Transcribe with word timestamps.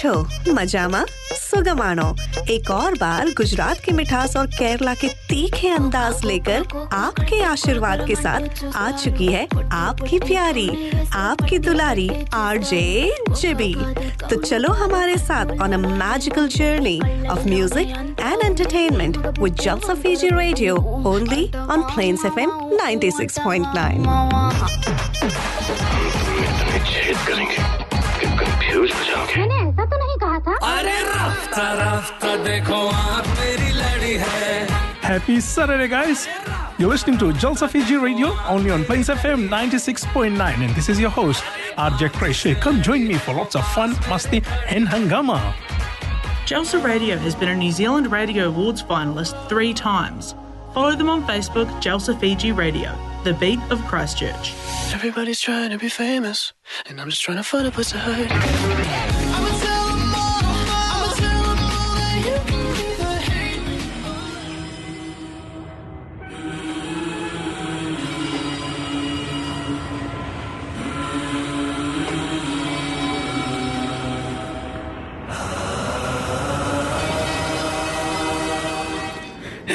છો 0.00 0.12
મજામાં 0.56 1.00
सुगमानो 1.46 2.04
एक 2.54 2.70
और 2.70 2.94
बार 3.00 3.28
गुजरात 3.38 3.78
की 3.84 3.92
मिठास 3.98 4.36
और 4.36 4.46
केरला 4.54 4.94
के 5.02 5.08
तीखे 5.30 5.68
अंदाज 5.78 6.24
लेकर 6.24 6.60
आपके 7.00 7.40
आशीर्वाद 7.44 8.04
के 8.08 8.14
साथ 8.22 8.42
आ 8.76 8.90
चुकी 9.02 9.26
है 9.34 9.42
आपकी 9.80 10.18
प्यारी 10.26 10.68
आपकी 11.24 11.58
दुलारी 11.66 12.08
आरजे 12.40 12.82
जिबी 13.40 13.72
तो 14.30 14.40
चलो 14.42 14.72
हमारे 14.82 15.16
साथ 15.28 15.54
on 15.66 15.72
a 15.72 15.80
magical 16.02 16.48
journey 16.56 16.96
of 17.36 17.46
music 17.54 17.88
and 18.20 18.44
entertainment 18.44 19.16
with 19.40 19.54
Jalsa 19.66 19.94
Fiji 20.06 20.28
radio 20.40 20.76
only 21.14 21.44
on 21.76 21.82
Plains 21.94 22.24
FM 22.32 22.50
96.9 22.80 23.46
करेंगे 27.26 27.89
कंफ्यूज 28.70 28.92
हो 28.92 29.04
जाओगे 29.10 29.40
मैंने 29.40 29.58
ऐसा 29.68 29.84
तो 29.92 29.98
नहीं 30.04 30.16
कहा 30.24 30.38
था 30.46 30.56
अरे 30.72 31.00
रास्ता 31.08 31.72
रास्ता 31.82 32.36
देखो 32.44 32.86
आप 33.04 33.26
मेरी 33.40 33.72
लड़ी 33.82 34.14
है 34.26 34.84
Happy 35.06 35.34
Saturday, 35.40 35.86
guys! 35.90 36.22
You're 36.78 36.88
listening 36.92 37.16
to 37.18 37.26
Jalsa 37.42 37.66
Fiji 37.74 37.96
Radio 38.04 38.30
only 38.54 38.72
on 38.76 38.84
Plains 38.88 39.08
FM 39.14 39.44
96.9, 39.52 40.64
and 40.66 40.74
this 40.78 40.88
is 40.94 40.98
your 41.02 41.10
host, 41.18 41.44
RJ 41.84 42.08
Kreshe. 42.16 42.54
Come 42.64 42.80
join 42.88 43.06
me 43.10 43.14
for 43.26 43.34
lots 43.36 43.54
of 43.60 43.68
fun, 43.76 43.94
masti, 44.14 44.40
and 44.78 44.88
hangama. 44.94 45.38
Jalsa 46.52 46.82
Radio 46.88 47.16
has 47.26 47.36
been 47.44 47.50
a 47.50 47.54
New 47.60 47.70
Zealand 47.78 48.10
Radio 48.16 48.48
Awards 48.48 48.82
finalist 48.82 49.38
three 49.52 49.72
times. 49.82 50.34
Follow 50.74 50.96
them 51.04 51.08
on 51.14 51.22
Facebook, 51.30 51.70
Jalsa 51.86 52.18
Fiji 52.24 52.50
Radio, 52.64 52.98
the 53.23 53.33
beat 53.33 53.59
of 53.69 53.79
Christchurch. 53.85 54.53
Everybody's 54.93 55.39
trying 55.39 55.69
to 55.69 55.77
be 55.77 55.89
famous, 55.89 56.53
and 56.87 56.99
I'm 56.99 57.09
just 57.09 57.21
trying 57.21 57.37
to 57.37 57.43
find 57.43 57.67
a 57.67 57.71
place 57.71 57.91
to 57.91 57.99
hide. 57.99 59.20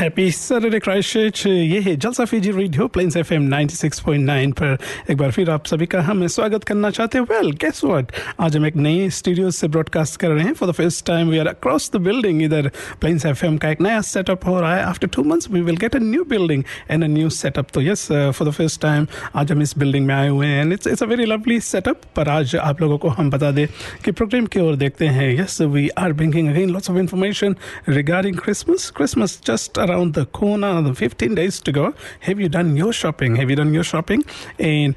Happy 0.06 0.30
Saturday 0.30 0.78
Christchurch 0.78 1.46
ये 1.46 1.78
है 1.82 1.94
Jalsa 1.96 2.24
Fiji 2.24 2.50
radio 2.50 2.86
planes 2.88 3.16
FM 3.16 3.48
96.9 3.52 4.52
पर। 4.52 4.76
एक 5.10 5.16
बार 5.16 5.30
फिर 5.30 5.48
आप 5.50 5.66
सभी 5.66 5.86
का 5.86 6.00
हम 6.00 6.26
स्वागत 6.26 6.64
करना 6.64 6.90
चाहते 6.90 7.18
हैं। 7.18 7.24
वेल 7.30 7.50
गेस 7.62 7.80
व्हाट 7.84 8.12
आज 8.40 8.56
हम 8.56 8.66
एक 8.66 8.76
नए 8.76 9.08
स्टूडियो 9.10 9.50
से 9.50 9.68
ब्रॉडकास्ट 9.68 10.20
कर 10.20 10.30
रहे 10.30 10.44
हैं। 10.44 10.52
For 10.54 10.68
the 10.70 10.72
first 10.72 11.04
time 11.06 11.30
we 11.30 11.38
are 11.38 11.46
across 11.46 11.90
the 11.92 12.00
building 12.00 12.42
इधर। 12.42 12.70
प्लेन्स 13.00 13.26
एफएम 13.26 13.56
का 13.56 13.70
एक 13.70 13.80
नया 13.80 14.00
सेटअप 14.10 14.46
हो 14.46 14.60
रहा 14.60 14.76
है। 14.76 14.82
After 14.82 15.08
two 15.16 15.24
months 15.24 15.50
we 15.50 15.60
will 15.60 15.76
get 15.76 15.96
a 15.96 15.98
new 16.02 16.24
building 16.24 16.62
and 16.90 17.04
a 17.04 17.06
new 17.06 17.30
setup 17.30 17.70
तो 17.74 17.82
yes 17.82 18.06
for 18.12 18.48
the 18.48 18.52
first 18.52 18.80
time 18.82 19.06
आज 19.34 19.52
हम 19.52 19.62
इस 19.62 19.76
बिल्डिंग 19.78 20.06
में 20.06 20.14
आए 20.14 20.28
हुए 20.28 20.46
हैं। 20.46 20.60
And 20.60 20.72
it's 20.72 20.86
it's 20.86 21.02
a 21.02 21.06
very 21.06 21.24
lovely 21.24 21.58
setup 21.70 22.00
पर 22.16 22.28
आज 22.28 22.56
आप 22.56 22.82
लोगों 22.82 22.98
को 22.98 23.08
हम 23.18 23.30
बता 23.30 23.50
दें 23.50 23.66
कि 24.04 24.12
प्रोग्राम 24.12 24.46
की 24.46 24.60
ओर 24.60 24.76
देखते 24.76 25.06
हैं। 25.18 25.28
Yes 25.40 25.60
we 25.62 25.88
are 25.98 26.12
bringing 26.12 26.48
again 26.48 26.70
lots 26.70 26.90
of 26.90 26.98
information 26.98 27.56
regarding 27.88 28.38
Christmas 28.38 28.90
Christmas 28.96 29.38
just 29.46 29.78
around 29.95 30.13
the 30.13 30.25
corner, 30.25 30.81
the 30.81 30.93
15 30.93 31.35
days 31.35 31.59
to 31.61 31.71
go. 31.71 31.93
Have 32.21 32.39
you 32.39 32.49
done 32.49 32.75
your 32.77 32.93
shopping? 32.93 33.35
Have 33.35 33.49
you 33.49 33.55
done 33.55 33.73
your 33.73 33.83
shopping? 33.83 34.23
And 34.59 34.95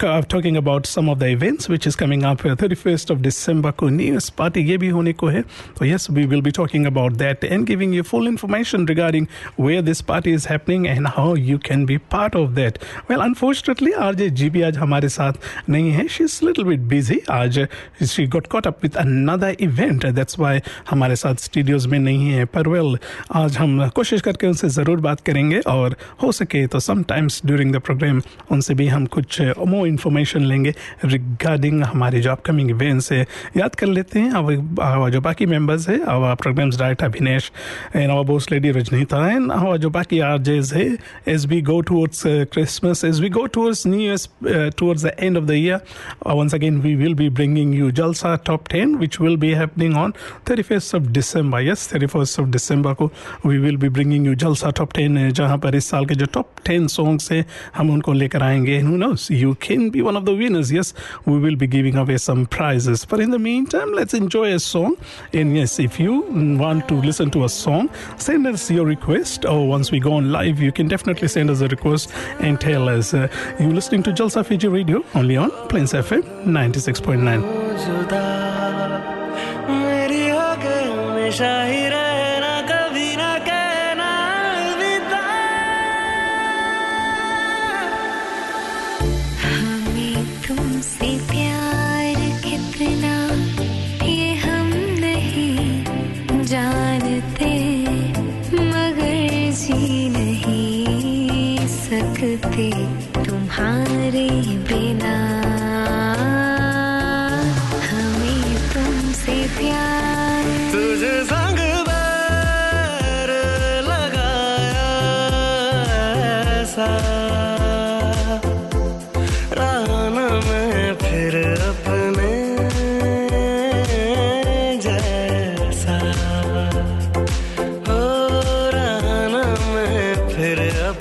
uh, 0.00 0.22
talking 0.22 0.56
about 0.56 0.86
some 0.86 1.08
of 1.08 1.18
the 1.18 1.26
events 1.28 1.68
which 1.68 1.86
is 1.86 1.96
coming 1.96 2.24
up 2.24 2.44
uh, 2.44 2.54
31st 2.56 3.10
of 3.10 3.22
December 3.22 3.72
को 3.72 3.90
New 3.90 4.12
Year's 4.12 4.30
party 4.30 4.62
ये 4.64 4.78
भी 4.78 4.88
होने 4.88 5.12
को 5.12 5.28
है 5.28 5.42
तो 5.78 5.86
yes 5.86 6.08
we 6.10 6.26
will 6.26 6.42
be 6.42 6.52
talking 6.52 6.86
about 6.86 7.18
that 7.18 7.44
and 7.44 7.66
giving 7.66 7.92
you 7.92 8.02
full 8.02 8.26
information 8.26 8.86
regarding 8.86 9.28
where 9.56 9.82
this 9.82 10.02
party 10.02 10.32
is 10.32 10.46
happening 10.46 10.86
and 10.88 11.08
how 11.16 11.34
you 11.34 11.58
can 11.58 11.84
be 11.86 11.98
part 11.98 12.34
of 12.34 12.54
that. 12.54 12.78
Well 13.08 13.20
unfortunately 13.20 13.92
RJ 13.92 14.30
GB 14.40 14.64
आज 14.64 14.78
हमारे 14.78 15.08
साथ 15.08 15.68
नहीं 15.68 15.90
है 15.92 16.06
she's 16.08 16.40
a 16.42 16.46
little 16.46 16.64
bit 16.64 16.88
busy 16.94 17.20
आज 17.30 17.66
she 18.14 18.26
got 18.26 18.48
caught 18.48 18.66
up 18.66 18.82
with 18.82 18.96
another 19.04 19.54
event 19.68 20.06
that's 20.18 20.38
why 20.44 20.60
हमारे 20.90 21.16
साथ 21.16 21.44
studios 21.48 21.86
में 21.86 21.98
नहीं 21.98 22.30
है 22.30 22.44
पर 22.54 22.68
वेल 22.68 22.96
आज 23.42 23.56
हम 23.56 23.88
कोशिश 23.96 24.20
करके 24.39 24.47
उनसे 24.47 24.69
ज़रूर 24.69 24.99
बात 25.01 25.21
करेंगे 25.25 25.59
और 25.67 25.95
हो 26.23 26.31
सके 26.31 26.65
तो 26.67 26.79
समाइम्स 26.79 27.41
ड्यूरिंग 27.45 27.73
द 27.73 27.79
प्रोग्राम 27.85 28.21
उनसे 28.51 28.73
भी 28.73 28.87
हम 28.87 29.05
कुछ 29.15 29.41
मोर 29.41 29.87
इन्फॉर्मेशन 29.87 30.45
लेंगे 30.45 30.73
रिगार्डिंग 31.05 31.83
हमारे 31.83 32.21
जो 32.21 32.31
अपकमिंग 32.31 32.69
इवेंट्स 32.69 33.11
है। 33.11 33.25
याद 33.57 33.75
कर 33.75 33.87
लेते 33.87 34.19
हैं, 34.19 34.31
अब 34.31 35.09
जो 35.11 35.21
बाकी 35.21 35.45
मेंबर्स 35.45 35.87
है, 35.89 35.99
अब 35.99 36.35
programs 36.41 36.79
right 36.81 37.03
Abhinesh 37.03 37.51
and 37.95 38.09
our 38.11 38.23
boss 38.25 38.51
lady 38.51 38.71
Rajnita 38.71 39.27
and 39.29 39.51
अब 39.51 39.75
जो 39.77 39.89
बाकी 39.89 40.19
आर 40.29 40.37
जेज 40.49 40.73
है 40.73 40.85
as 41.33 41.45
we 41.47 41.61
go 41.61 41.79
towards 41.89 42.23
Christmas 42.53 43.03
as 43.05 43.21
we 43.21 43.29
go 43.29 43.45
towards 43.53 43.85
new 43.87 43.99
year 44.01 44.69
towards 44.77 45.05
the 45.05 45.13
end 45.19 45.37
of 45.37 45.45
the 45.45 45.51
year 45.51 45.79
once 46.27 46.55
again 46.55 46.79
we 46.81 46.95
will 46.95 47.13
be 47.13 47.29
bringing 47.39 47.75
you 47.75 47.91
Jalsa 48.01 48.35
top 48.45 48.67
ten 48.71 48.95
which 48.97 49.19
will 49.21 49.37
be 49.37 49.51
happening 49.53 49.97
on 49.97 50.13
thirty 50.49 50.61
first 50.61 50.95
of 50.95 51.07
December 51.19 51.63
yes 51.63 51.89
thirty 51.93 52.05
first 52.07 52.39
of 52.39 52.49
December 52.49 52.93
को 52.93 53.11
we 53.45 53.57
will 53.57 53.77
be 53.77 53.89
bringing 53.89 54.27
you 54.28 54.34
Jalsa 54.36 54.72
Top 54.72 54.92
10 54.92 55.16
है 55.18 55.30
जहाँ 55.32 55.56
पर 55.58 55.74
इस 55.74 55.86
साल 55.90 56.06
के 56.06 56.14
जो 56.14 56.26
top 56.34 56.60
10 56.68 56.88
songs 56.88 57.30
हैं 57.32 57.44
हम 57.76 57.90
उनको 57.90 58.12
लेकर 58.12 58.42
आएंगे 58.42 58.80
who 58.82 58.96
knows 59.02 59.28
you 59.30 59.54
can 59.66 59.90
be 59.96 60.02
one 60.08 60.16
of 60.20 60.24
the 60.28 60.34
winners 60.40 60.72
yes 60.76 60.92
we 61.26 61.38
will 61.44 61.56
be 61.62 61.66
giving 61.74 61.96
away 62.02 62.16
some 62.24 62.44
prizes 62.56 63.04
but 63.12 63.20
in 63.26 63.30
the 63.36 63.38
meantime 63.46 63.92
let's 63.98 64.14
enjoy 64.20 64.44
a 64.54 64.58
song 64.66 64.96
and 65.32 65.56
yes 65.56 65.78
if 65.78 65.98
you 66.00 66.18
want 66.62 66.86
to 66.88 67.00
listen 67.08 67.30
to 67.30 67.44
a 67.44 67.48
song 67.48 67.90
send 68.28 68.46
us 68.46 68.70
your 68.70 68.86
request 68.86 69.44
or 69.44 69.66
once 69.68 69.90
we 69.96 70.00
go 70.08 70.14
on 70.14 70.30
live 70.32 70.60
you 70.60 70.72
can 70.72 70.88
definitely 70.88 71.28
send 71.28 71.50
us 71.50 71.60
a 71.60 71.68
request 71.68 72.12
and 72.40 72.60
tell 72.60 72.88
us 72.88 73.14
uh, 73.14 73.26
you 73.60 73.70
listening 73.72 74.02
to 74.02 74.12
Jalsa 74.12 74.44
Fiji 74.44 74.68
Radio 74.68 75.04
only 75.14 75.36
on 75.36 75.50
Plains 75.68 75.92
FM 75.92 76.22
96.9 76.44 77.42
जुदा 77.86 78.54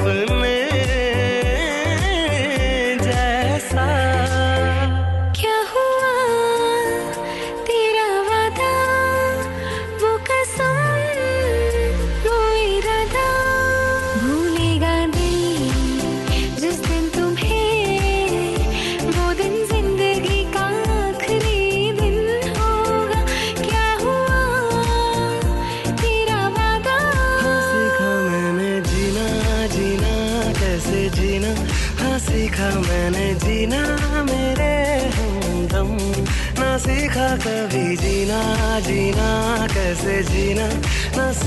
Până 0.09 0.48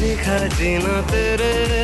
ना 0.01 0.07
सीखा 0.07 0.37
जीना 0.57 1.01
तेरे 1.01 1.80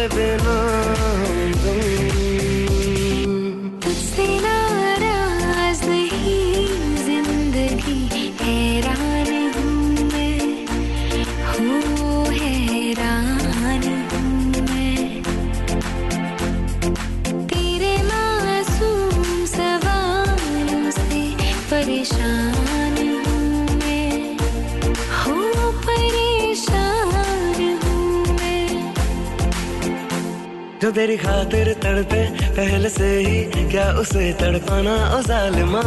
तेरी 30.98 31.18
खातिर 31.18 31.68
तड़पे, 31.74 32.22
पहले 32.58 32.90
से 32.90 33.08
ही 33.18 33.70
क्या 33.70 33.86
उसे 34.02 34.32
तड़पाना? 34.34 34.94
ओ 35.14 35.20
जालिमा 35.22 35.82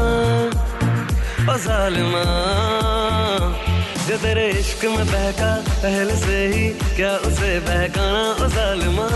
ओ 1.51 1.57
जालिमा, 1.57 2.23
जो 4.07 4.19
तेरे 4.23 4.47
इश्क 4.51 4.85
में 4.85 5.07
बहका, 5.07 5.51
पहले 5.83 6.15
से 6.17 6.39
ही 6.55 6.69
क्या 6.95 7.11
उसे 7.27 7.51
बहकाना? 7.67 8.23
ओ 8.39 8.49
जालिमा 8.55 9.09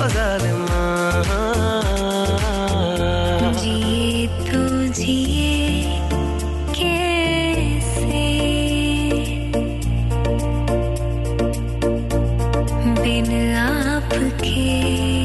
ओ 0.00 0.08
जालिमा। 0.08 0.80
आपके 14.22 15.19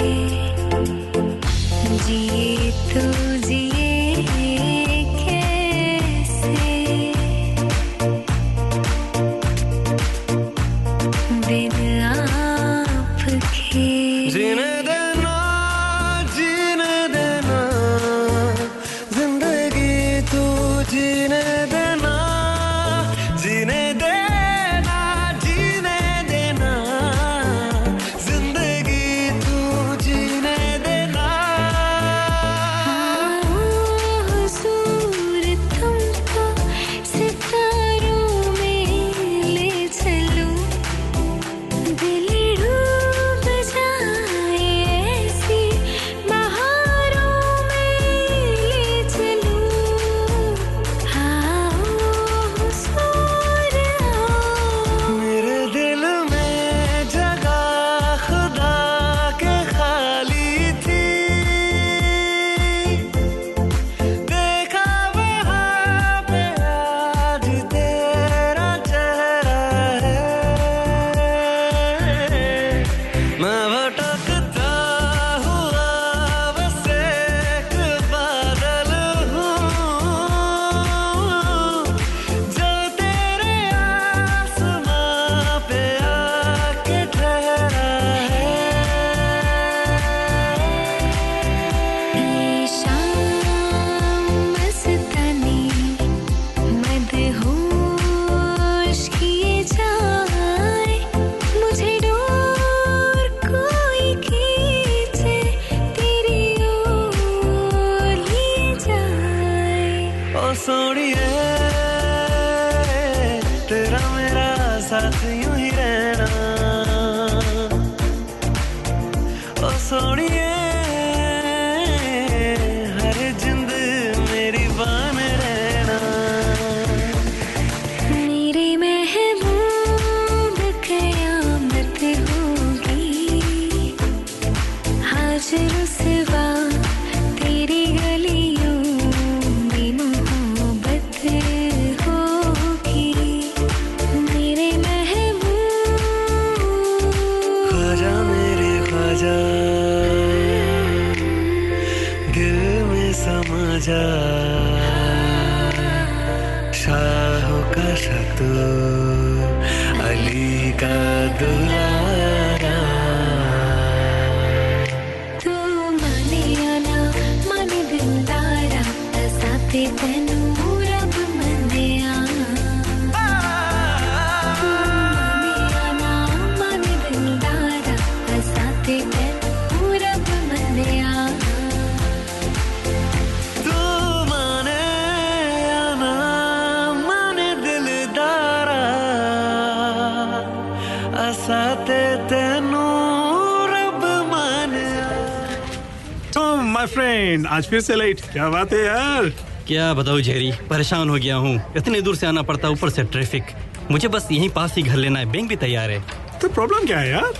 आज 197.55 197.67
फिर 197.69 197.81
से 197.81 197.95
लेट 197.95 198.21
क्या 198.31 198.47
बात 198.49 198.73
है 198.73 198.79
यार। 198.85 199.29
क्या 199.67 199.93
बताऊँ 199.93 200.21
जेरी 200.21 200.51
परेशान 200.69 201.09
हो 201.09 201.15
गया 201.15 201.35
हूँ। 201.35 201.73
इतने 201.77 202.01
दूर 202.01 202.15
से 202.15 202.27
आना 202.27 202.41
पड़ता 202.49 202.69
ऊपर 202.69 202.89
से 202.89 203.03
ट्रैफ़िक 203.03 203.43
मुझे 203.91 204.07
बस 204.07 204.27
यहीं 204.31 204.49
पास 204.55 204.75
ही 204.75 204.81
घर 204.83 204.95
लेना 204.95 205.19
है। 205.19 205.25
बैंक 205.31 205.47
भी 205.49 205.55
तैयार 205.55 205.91
है। 205.91 205.99
तो 206.41 206.49
प्रॉब्लम 206.49 206.85
क्या 206.87 206.97
है 206.99 207.09
यार? 207.09 207.33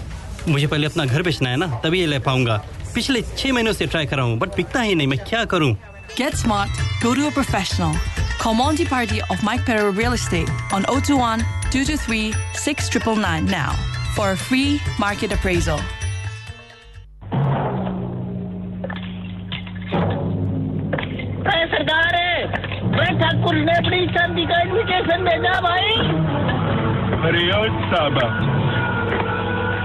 मुझे 0.48 0.67
पहले 0.67 0.88
अपना 0.88 1.05
घर 1.05 1.22
बेचना 1.22 1.50
है 1.50 1.57
ना 1.57 1.67
तभी 1.84 2.00
ये 2.00 2.05
ले 2.05 2.19
पाऊँगा। 2.27 2.55
पिछले 2.95 3.22
छह 3.22 3.53
महीनों 3.53 3.74
से 3.74 3.86
ट्राई 3.86 4.05
कर 4.05 4.17
रहा 4.17 4.25
हूँ 4.25 4.38
बट 4.39 4.55
बिकता 4.55 4.81
ही 4.81 4.95
नहीं। 4.95 5.07
मैं 5.07 5.19
क्या 5.19 5.43
करूँ? 5.55 5.75
Get 6.17 6.39
smart, 6.43 6.79
go 7.03 7.13
to 7.19 7.27
a 7.27 7.34
professional. 7.41 8.00
Call 8.39 8.53
Monty 8.53 8.86
Party 8.86 9.22
of 9.34 9.43
Mike 9.43 9.65
Perro 9.65 9.91
Real 9.91 10.13
Estate 10.13 10.50
on 10.72 10.86
021 10.93 11.43
223 11.72 12.34
6999 12.63 13.51
now 13.51 13.72
for 14.15 14.31
a 14.31 14.38
free 14.38 14.79
market 14.98 15.38
appraisal. 15.39 15.79
ने 23.53 23.73
अपनी 23.73 24.05
शादी 24.07 24.45
का 24.45 24.61
इनविटेशन 24.61 25.23
भेजा 25.23 25.59
भाई। 25.61 25.89
अरे 27.27 27.41
साबा। 27.91 28.27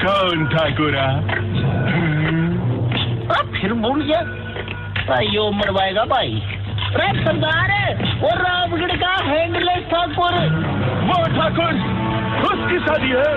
कौन 0.04 0.46
ठाकुर 0.46 0.96
फिर 3.60 3.72
भूल 3.72 4.02
गया। 4.02 4.20
भाई 5.08 5.26
यो 5.26 5.50
मरवाएगा 5.50 6.04
भाई। 6.04 6.42
अरे 6.94 7.08
सरदार 7.24 7.70
वो 8.20 8.28
रामगढ़ 8.28 8.96
का 8.96 9.12
हैंडलेस 9.24 9.84
ठाकुर। 9.90 10.34
वो 11.04 11.18
ठाकुर 11.36 11.72
उसकी 12.50 12.78
शादी 12.78 13.10
है। 13.10 13.32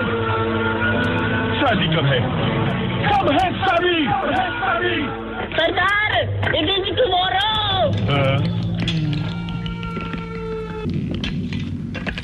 शादी 1.60 1.88
कब 1.96 2.06
है? 2.06 2.20
कब 3.06 3.30
है 3.32 3.52
शादी? 3.60 4.06
सरदार 5.56 6.20
इट 6.54 6.68
इज़ 6.68 6.94
टुमारो 6.96 8.63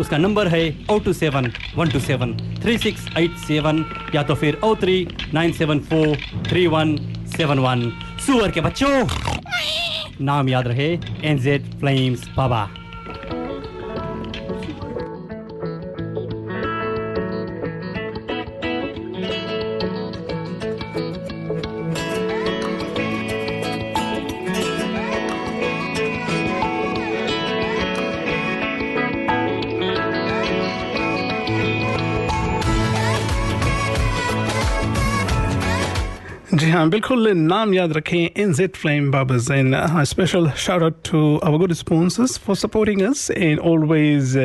उसका 0.00 0.18
नंबर 0.18 0.48
है 0.48 0.62
o 0.90 0.98
two 0.98 1.12
seven, 1.12 1.50
one 1.76 1.90
two 1.90 2.00
seven, 2.00 2.36
three 2.62 2.76
six 2.78 3.06
eight 3.18 3.36
seven 3.38 3.84
या 4.14 4.22
तो 4.22 4.34
फिर 4.34 4.58
o 4.64 4.74
three 4.80 4.96
nine 5.34 5.52
seven 5.52 5.80
four 5.90 6.16
three 6.48 6.66
one 6.66 6.96
seven 7.36 7.58
one. 7.58 7.90
सुअर 8.26 8.50
के 8.50 8.60
बच्चों, 8.60 9.06
नाम 10.20 10.48
याद 10.48 10.68
रहे 10.68 10.88
एनजेड 11.24 11.70
फ्लेम्स 11.80 12.28
बाबा। 12.36 12.68
बिल्कुल 36.90 37.28
नाम 37.28 37.72
याद 37.74 37.92
रखें 37.92 38.40
NZ 38.54 38.76
flame 38.76 39.10
barbers 39.10 39.50
and 39.50 39.74
special 40.04 40.50
shout 40.56 40.82
out 40.82 40.96
to 41.10 41.36
our 41.44 41.58
good 41.58 41.72
sponsors 41.72 42.38
for 42.38 42.56
supporting 42.56 43.02
us 43.02 43.30
and 43.30 43.58
always 43.58 44.36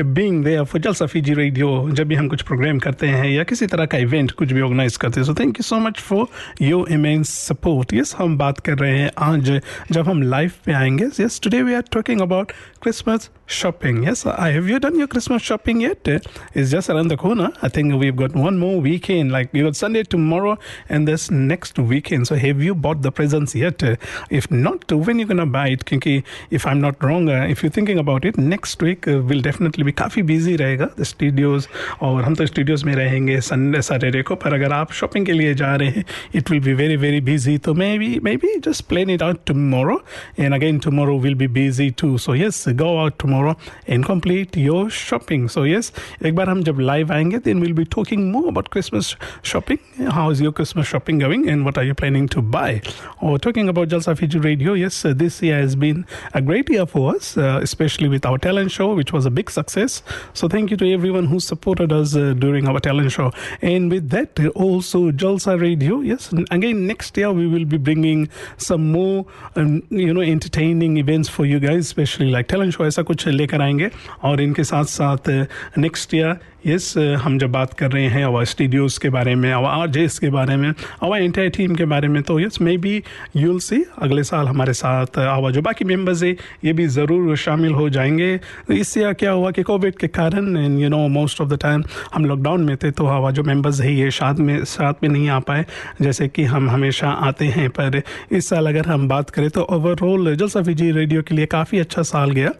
being 0.00 0.42
there 0.44 0.64
for 0.64 0.80
Jalsa 0.82 1.06
Fiji 1.06 1.34
radio 1.34 1.68
जब 1.90 2.08
भी 2.08 2.14
हम 2.14 2.28
कुछ 2.28 2.42
प्रोग्राम 2.42 2.78
करते 2.86 3.06
हैं 3.06 3.30
या 3.30 3.44
किसी 3.44 3.66
तरह 3.66 3.86
का 3.86 3.98
इवेंट 3.98 4.32
कुछ 4.32 4.52
भी 4.52 4.60
ऑर्गेनाइज 4.60 4.96
करते 4.96 5.20
हैं 5.20 5.26
so 5.26 5.34
thank 5.40 5.58
you 5.58 5.62
so 5.62 5.78
much 5.88 6.00
for 6.00 6.26
your 6.62 6.92
immense 6.92 7.34
support 7.48 7.94
yes 7.94 8.14
हम 8.18 8.38
बात 8.38 8.60
कर 8.66 8.78
रहे 8.78 8.98
हैं 8.98 9.10
आज 9.30 9.60
जब 9.92 10.08
हम 10.08 10.22
लाइव 10.22 10.52
पे 10.66 10.72
आएँगे 10.72 11.10
yes 11.20 11.40
today 11.44 11.62
we 11.62 11.74
are 11.74 11.84
talking 11.92 12.20
about 12.20 12.52
Christmas 12.82 13.30
shopping. 13.46 14.02
Yes, 14.02 14.26
i, 14.26 14.50
have 14.50 14.68
you 14.68 14.78
done 14.78 14.98
your 14.98 15.06
christmas 15.06 15.42
shopping 15.42 15.80
yet? 15.80 16.06
It's 16.54 16.70
just 16.70 16.90
around 16.90 17.08
the 17.08 17.16
corner. 17.16 17.50
I 17.62 17.68
think 17.68 17.94
we've 17.94 18.16
got 18.16 18.34
one 18.34 18.58
more 18.58 18.80
weekend, 18.80 19.32
like 19.32 19.52
we 19.52 19.62
got 19.62 19.76
sunday, 19.76 20.02
tomorrow, 20.02 20.58
and 20.88 21.06
this 21.06 21.30
next 21.30 21.75
weekend 21.77 22.27
so 22.27 22.35
have 22.35 22.61
you 22.61 22.73
bought 22.73 23.01
the 23.01 23.11
presents 23.11 23.55
yet 23.55 23.83
if 24.29 24.49
not 24.51 24.91
when 24.91 25.19
you're 25.19 25.27
gonna 25.27 25.45
buy 25.45 25.67
it 25.67 25.83
क्योंकि 25.85 26.23
if 26.51 26.65
i'm 26.65 26.81
not 26.81 27.03
wrong 27.03 27.29
uh, 27.29 27.45
if 27.53 27.63
you're 27.63 27.75
thinking 27.77 27.99
about 27.99 28.25
it 28.25 28.37
next 28.37 28.81
week 28.81 29.07
uh, 29.07 29.21
will 29.29 29.41
definitely 29.41 29.83
be 29.83 29.91
काफी 29.91 30.23
busy 30.23 30.55
रहेगा 30.57 30.89
the 30.95 31.05
studios 31.05 31.67
और 32.01 32.23
हम 32.23 32.35
तो 32.35 32.45
studios 32.45 32.83
में 32.83 32.93
रहेंगे 32.95 33.39
Sunday 33.41 33.81
Saturday 33.81 34.21
को 34.21 34.35
पर 34.35 34.53
अगर 34.53 34.73
आप 34.73 34.91
शॉपिंग 34.91 35.25
के 35.25 35.31
लिए 35.31 35.53
जा 35.53 35.75
रहे 35.75 35.89
हैं 35.89 36.05
it 36.35 36.51
will 36.51 36.63
be 36.67 36.75
very 36.81 36.97
very 37.05 37.21
busy 37.29 37.57
तो 37.57 37.73
maybe 37.73 38.09
maybe 38.29 38.53
just 38.67 38.87
plan 38.91 39.13
it 39.17 39.25
out 39.27 39.45
tomorrow 39.51 39.97
and 40.37 40.53
again 40.59 40.79
tomorrow 40.79 41.17
will 41.25 41.37
be 41.43 41.47
busy 41.47 41.89
too 42.03 42.17
so 42.17 42.37
yes 42.41 42.61
go 42.83 42.91
out 43.03 43.19
tomorrow 43.25 43.55
and 43.87 44.05
complete 44.05 44.57
your 44.57 44.89
shopping 44.89 45.47
so 45.57 45.65
yes 45.73 45.91
एक 46.25 46.35
बार 46.35 46.49
हम 46.49 46.63
जब 46.63 46.77
live 46.91 47.11
आएंगे 47.11 47.39
then 47.39 47.63
we'll 47.63 47.77
be 47.81 47.87
talking 47.97 48.31
more 48.31 48.47
about 48.53 48.69
Christmas 48.69 49.15
shopping 49.43 49.79
how 50.17 50.29
is 50.31 50.41
your 50.41 50.51
Christmas 50.51 50.87
shopping 50.87 51.19
going 51.19 51.47
and 51.49 51.64
what 51.65 51.77
are 51.77 51.83
you 51.83 51.93
planning 51.93 52.27
to 52.27 52.41
buy 52.41 52.81
or 53.19 53.37
talking 53.39 53.67
about 53.67 53.87
Jalsa 53.87 54.17
Fiji 54.17 54.39
Radio 54.39 54.73
yes 54.73 55.03
uh, 55.05 55.13
this 55.13 55.41
year 55.41 55.59
has 55.59 55.75
been 55.75 56.05
a 56.33 56.41
great 56.41 56.69
year 56.69 56.85
for 56.85 57.15
us 57.15 57.37
uh, 57.37 57.59
especially 57.61 58.07
with 58.07 58.25
our 58.25 58.37
talent 58.37 58.71
show 58.71 58.93
which 58.93 59.11
was 59.11 59.25
a 59.25 59.31
big 59.31 59.49
success 59.49 60.03
so 60.33 60.47
thank 60.47 60.69
you 60.71 60.77
to 60.77 60.91
everyone 60.93 61.25
who 61.25 61.39
supported 61.39 61.91
us 61.91 62.15
uh, 62.15 62.33
during 62.33 62.67
our 62.67 62.79
talent 62.79 63.11
show 63.11 63.31
and 63.61 63.91
with 63.91 64.09
that 64.09 64.39
uh, 64.39 64.47
also 64.49 65.11
Jalsa 65.11 65.59
Radio 65.59 66.01
yes 66.01 66.31
and 66.31 66.47
again 66.51 66.85
next 66.87 67.17
year 67.17 67.31
we 67.31 67.47
will 67.47 67.65
be 67.65 67.77
bringing 67.77 68.29
some 68.57 68.91
more 68.91 69.25
um, 69.55 69.83
you 69.89 70.13
know 70.13 70.21
entertaining 70.21 70.97
events 70.97 71.29
for 71.29 71.45
you 71.45 71.59
guys 71.59 71.79
especially 71.79 72.31
like 72.31 72.47
talent 72.47 72.73
show 72.73 72.85
ऐसा 72.85 73.01
कुछ 73.01 73.27
लेकर 73.27 73.61
आएंगे 73.61 73.89
और 74.23 74.41
इनके 74.41 74.63
साथ 74.63 74.83
साथ 74.83 75.29
next 75.77 76.13
year 76.13 76.39
yes 76.65 76.93
हम 76.97 77.37
जब 77.39 77.51
बात 77.51 77.73
कर 77.73 77.91
रहे 77.91 78.07
हैं 78.07 78.23
आवर 78.25 78.45
स्टूडियोज़ 78.45 78.99
के 78.99 79.09
बारे 79.09 79.35
में 79.35 79.51
आवर 79.51 79.69
आर 79.69 80.07
के 80.21 80.29
बारे 80.29 80.55
में 80.55 80.73
आवर 81.03 81.21
इंटायर 81.21 81.49
टीम 81.56 81.74
के 81.74 81.84
बारे 81.84 82.08
में। 82.08 82.22
तो 82.22 82.38
yes 82.40 82.60
may 82.60 82.76
be 82.78 83.02
you'll 83.36 83.58
see 83.60 83.82
अगले 84.02 84.22
साल 84.24 84.48
हमारे 84.48 84.72
साथ 84.74 85.18
आवर 85.18 85.52
जो 85.52 85.62
बाकी 85.62 85.84
मेंबर्स 85.84 86.22
है 86.22 86.30
ये 86.64 86.72
भी 86.72 86.86
ज़रूर 86.88 87.36
शामिल 87.36 87.72
हो 87.72 87.88
जाएँगे। 87.90 88.38
इससे 88.70 89.12
क्या 89.14 89.30
हुआ 89.30 89.50
कि 89.50 89.62
कोविड 89.62 89.96
के 89.96 90.08
कारण 90.08 90.56
you 90.80 90.88
know 90.88 91.06
most 91.08 91.40
of 91.40 91.48
the 91.48 91.58
time 91.62 91.84
हम 92.14 92.24
लॉकडाउन 92.24 92.64
में 92.64 92.76
थे 92.76 92.90
तो 92.90 93.06
आवा 93.08 93.30
जो 93.30 93.42
मेंबर्स 93.44 93.80
है 93.80 93.94
ये 93.94 94.10
साथ 94.10 94.34
में 94.40 94.64
साथ 94.66 95.02
में 95.02 95.08
नहीं 95.10 95.28
आ 95.28 95.38
पाए। 95.40 95.64
जैसे 96.02 96.28
कि 96.28 96.44
हम 96.44 96.70
हमेशा 96.70 97.08
आते 97.08 97.44
हैं, 97.46 97.68
पर 97.70 98.00
इस 98.32 98.48
साल 98.48 98.66
अगर 98.66 98.86
हम 98.86 99.08
बात 99.08 99.30
करें 99.30 99.48
तो 99.50 99.62
ओवरऑल 99.62 100.34
जलसा 100.36 100.62
फिजी 100.62 100.90
रेडियो 100.92 101.22
के 101.22 101.34
लिए 101.34 101.46
काफ़ी 101.46 101.78
अच्छा 101.78 102.02
साल 102.02 102.30
गया। 102.30 102.50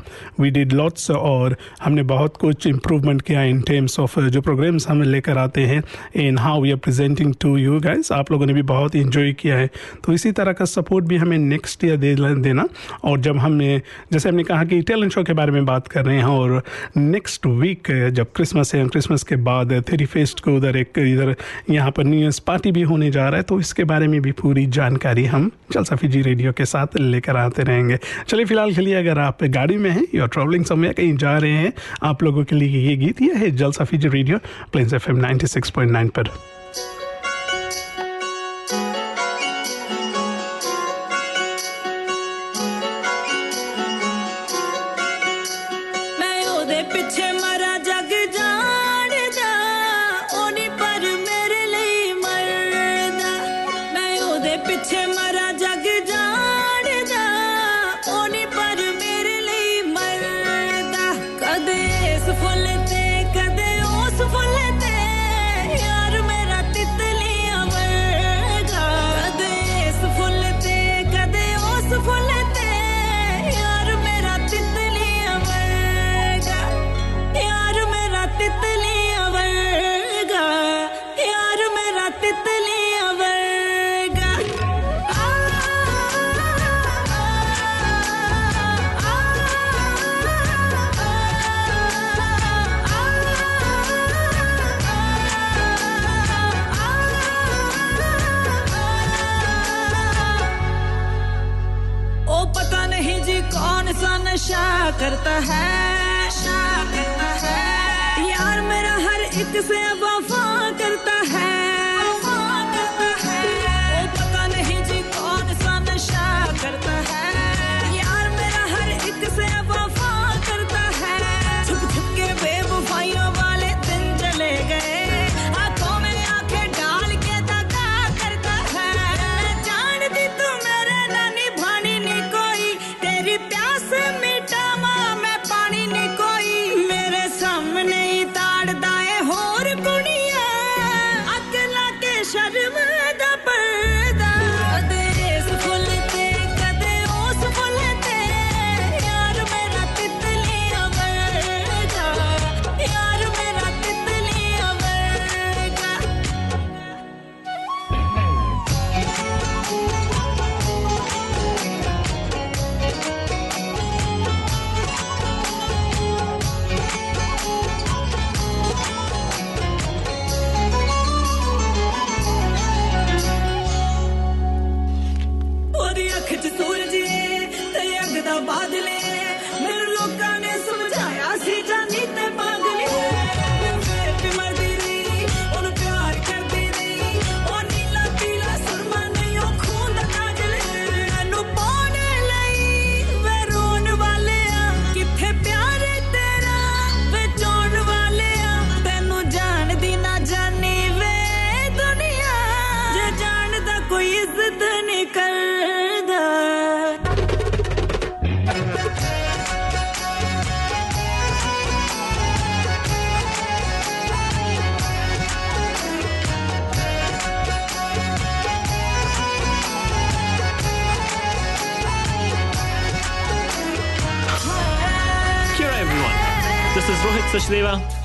वी 0.41 0.51
डिड 0.51 0.73
लॉट्स 0.73 1.11
और 1.11 1.57
हमने 1.83 2.03
बहुत 2.05 2.37
कुछ 2.37 2.67
इम्प्रूवमेंट 2.67 3.23
किया 3.23 3.43
इन 3.45 3.61
टर्म्स 3.61 3.99
ऑफ़ 4.01 4.19
जो 4.21 4.41
प्रोग्राम्स 4.41 4.89
हम 4.89 5.03
लेकर 5.03 5.39
आते 5.39 5.65
हैं 5.67 5.83
in 6.17 6.39
how 6.39 6.63
we 6.63 6.71
are 6.71 6.77
presenting 6.79 7.35
to 7.41 7.57
you 7.57 7.81
guys 7.81 8.13
आप 8.13 8.31
लोगों 8.33 8.47
ने 8.47 8.53
भी 8.53 8.63
बहुत 8.63 8.76
इंजॉय 8.97 9.33
किया 9.33 9.57
है। 9.57 9.71
तो 10.05 10.13
इसी 10.13 10.33
तरह 10.33 10.53
का 10.53 10.65
सपोर्ट 10.65 11.05
भी 11.05 11.17
हमें 11.17 11.37
नेक्स्ट 11.39 11.85
ईयर 11.85 11.97
दे 11.97 12.15
देना। 12.17 12.67
और 13.05 13.21
जब 13.21 13.39
हमने, 13.39 13.81
जैसे 14.13 14.29
हमने 14.29 14.45
कहा 14.45 14.65
कि 14.65 14.81
टैलेंट 14.83 15.13
शो 15.13 15.23
के 15.25 15.33
बारे 15.33 15.53
में 15.53 15.65
बात 15.67 15.89
कर 15.89 16.05
रहे 16.05 16.17
हैं 16.17 16.25
और 16.25 16.63
नेक्स्ट 16.97 17.47
वीक 17.47 17.91
जब 18.13 18.33
क्रिसमस 18.37 18.75
है 18.75 18.87
क्रिसमस 18.89 19.23
के 19.23 19.37
बाद 19.37 19.73
थ्री 19.89 20.07
फेस्ट 20.07 20.41
को 20.41 20.57
उधर 20.57 20.77
एक, 20.77 20.99
इधर 20.99 21.35
यहाँ 21.71 21.91
पर 21.91 22.05
न्यू 22.05 22.21
ईयर्स 22.21 22.39
पार्टी 22.39 22.73
भी 22.73 22.83
होने 22.83 23.11
जा 23.11 23.29
रहा 23.29 23.37
है 23.37 23.43
तो 23.43 23.61
इसके 23.61 23.85
बारे 23.85 24.09
में 24.09 24.21
भी 24.23 24.33
पूरी 24.33 24.67
जानकारी 24.69 25.25
हम 25.27 25.51
जलसा 25.73 25.97
जी 25.97 26.23
रेडियो 26.23 26.53
के 26.53 26.65
साथ 26.65 26.97
लेकर 26.97 27.37
आते 27.37 27.63
रहेंगे। 27.63 27.99
चलिए 28.29 28.45
फ़िलहाल 28.45 28.75
के 28.75 28.81
लिए 28.81 28.95
अगर 28.95 29.19
आप 29.19 29.45
गाड़ी 29.45 29.77
में 29.77 29.91
हैं 29.91 30.07
या 30.15 30.27
ट्रैवलिंग 30.27 30.65
समय 30.65 30.93
कहीं 30.93 31.17
जा 31.17 31.37
रहे 31.39 31.53
हैं, 31.53 31.73
आप 32.03 32.23
लोगों 32.23 32.45
के 32.45 32.57
लिए 32.57 32.89
ये 32.89 32.97
गीत 32.97 33.23
यह 33.23 33.39
है 33.39 33.51
जलसा 33.53 33.87
जी 33.87 34.09
radio 34.09 34.39
Plains 34.73 34.95
F 34.95 35.11
M 35.11 35.17
ninety 35.17 35.47
six 35.47 35.71
point 35.71 35.93
nine 35.93 36.09
पर। 36.09 36.29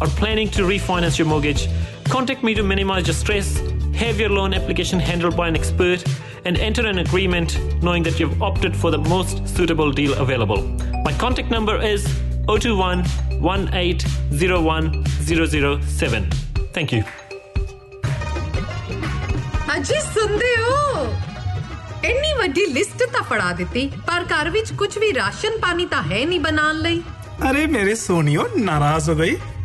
or 0.00 0.06
planning 0.08 0.48
to 0.50 0.62
refinance 0.62 1.18
your 1.18 1.26
mortgage, 1.26 1.68
contact 2.08 2.42
me 2.42 2.54
to 2.54 2.62
minimize 2.62 3.06
your 3.06 3.14
stress, 3.14 3.60
have 3.94 4.18
your 4.20 4.30
loan 4.30 4.54
application 4.54 4.98
handled 5.00 5.36
by 5.36 5.48
an 5.48 5.56
expert, 5.56 6.04
and 6.44 6.56
enter 6.58 6.86
an 6.86 6.98
agreement 6.98 7.58
knowing 7.82 8.02
that 8.04 8.20
you've 8.20 8.40
opted 8.42 8.76
for 8.76 8.90
the 8.90 8.98
most 8.98 9.46
suitable 9.48 9.92
deal 9.92 10.12
available. 10.14 10.62
My 11.04 11.12
contact 11.14 11.50
number 11.50 11.80
is 11.80 12.06
021 12.46 13.04
1801007. 13.40 16.30
Thank 16.72 16.92
you. 16.92 17.04
ਇੰਨੀ 22.04 22.32
ਵੱਡੀ 22.38 22.64
list 22.72 23.02
ਤਾਂ 23.12 23.22
ਫੜਾ 23.28 23.52
ਦਿੱਤੀ 23.52 23.90
ਪਰ 24.06 24.24
ਘਰ 24.32 24.50
ਵਿੱਚ 24.50 24.72
ਕੁਝ 24.78 24.98
ਵੀ 24.98 25.12
ration 25.14 25.58
ਪਾਣੀ 25.60 25.86
ਤਾਂ 25.86 26.02
ਹੈ 26.02 26.24
ਨਹੀਂ 26.24 26.40
ਬਣਾਉਣ 26.40 26.76
ਲਈ 26.82 27.02
ਅਰੇ 27.50 27.66
ਮੇਰੇ 27.66 27.94
ਸੋਨੀਓ 27.94 28.48
ਨਾਰਾਜ਼ 28.58 29.10
ਹੋ 29.10 29.14
ਗਈ 29.16 29.36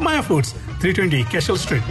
Maya 0.00 0.20
foods 0.28 0.54
320 0.84 1.24
Cashel 1.32 1.56
street 1.64 1.82